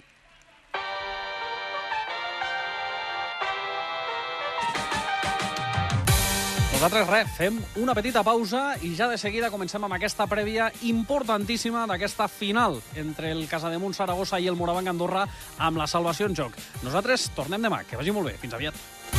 Nosaltres, 6.79 7.09
res, 7.11 7.31
fem 7.35 7.57
una 7.83 7.95
petita 7.99 8.21
pausa 8.23 8.77
i 8.87 8.93
ja 8.95 9.09
de 9.11 9.17
seguida 9.19 9.49
comencem 9.51 9.83
amb 9.83 9.97
aquesta 9.97 10.29
prèvia 10.31 10.69
importantíssima 10.87 11.83
d'aquesta 11.91 12.29
final 12.31 12.79
entre 13.03 13.33
el 13.35 13.43
Casademunt 13.51 13.99
Saragossa 13.99 14.39
i 14.39 14.47
el 14.47 14.55
Morabanc 14.55 14.95
Andorra 14.95 15.27
amb 15.59 15.83
la 15.83 15.91
salvació 15.91 16.31
en 16.31 16.39
joc. 16.39 16.55
Nosaltres 16.87 17.33
tornem 17.35 17.67
demà. 17.67 17.83
Que 17.83 17.99
vagi 17.99 18.15
molt 18.15 18.31
bé. 18.31 18.39
Fins 18.39 18.55
aviat. 18.55 19.18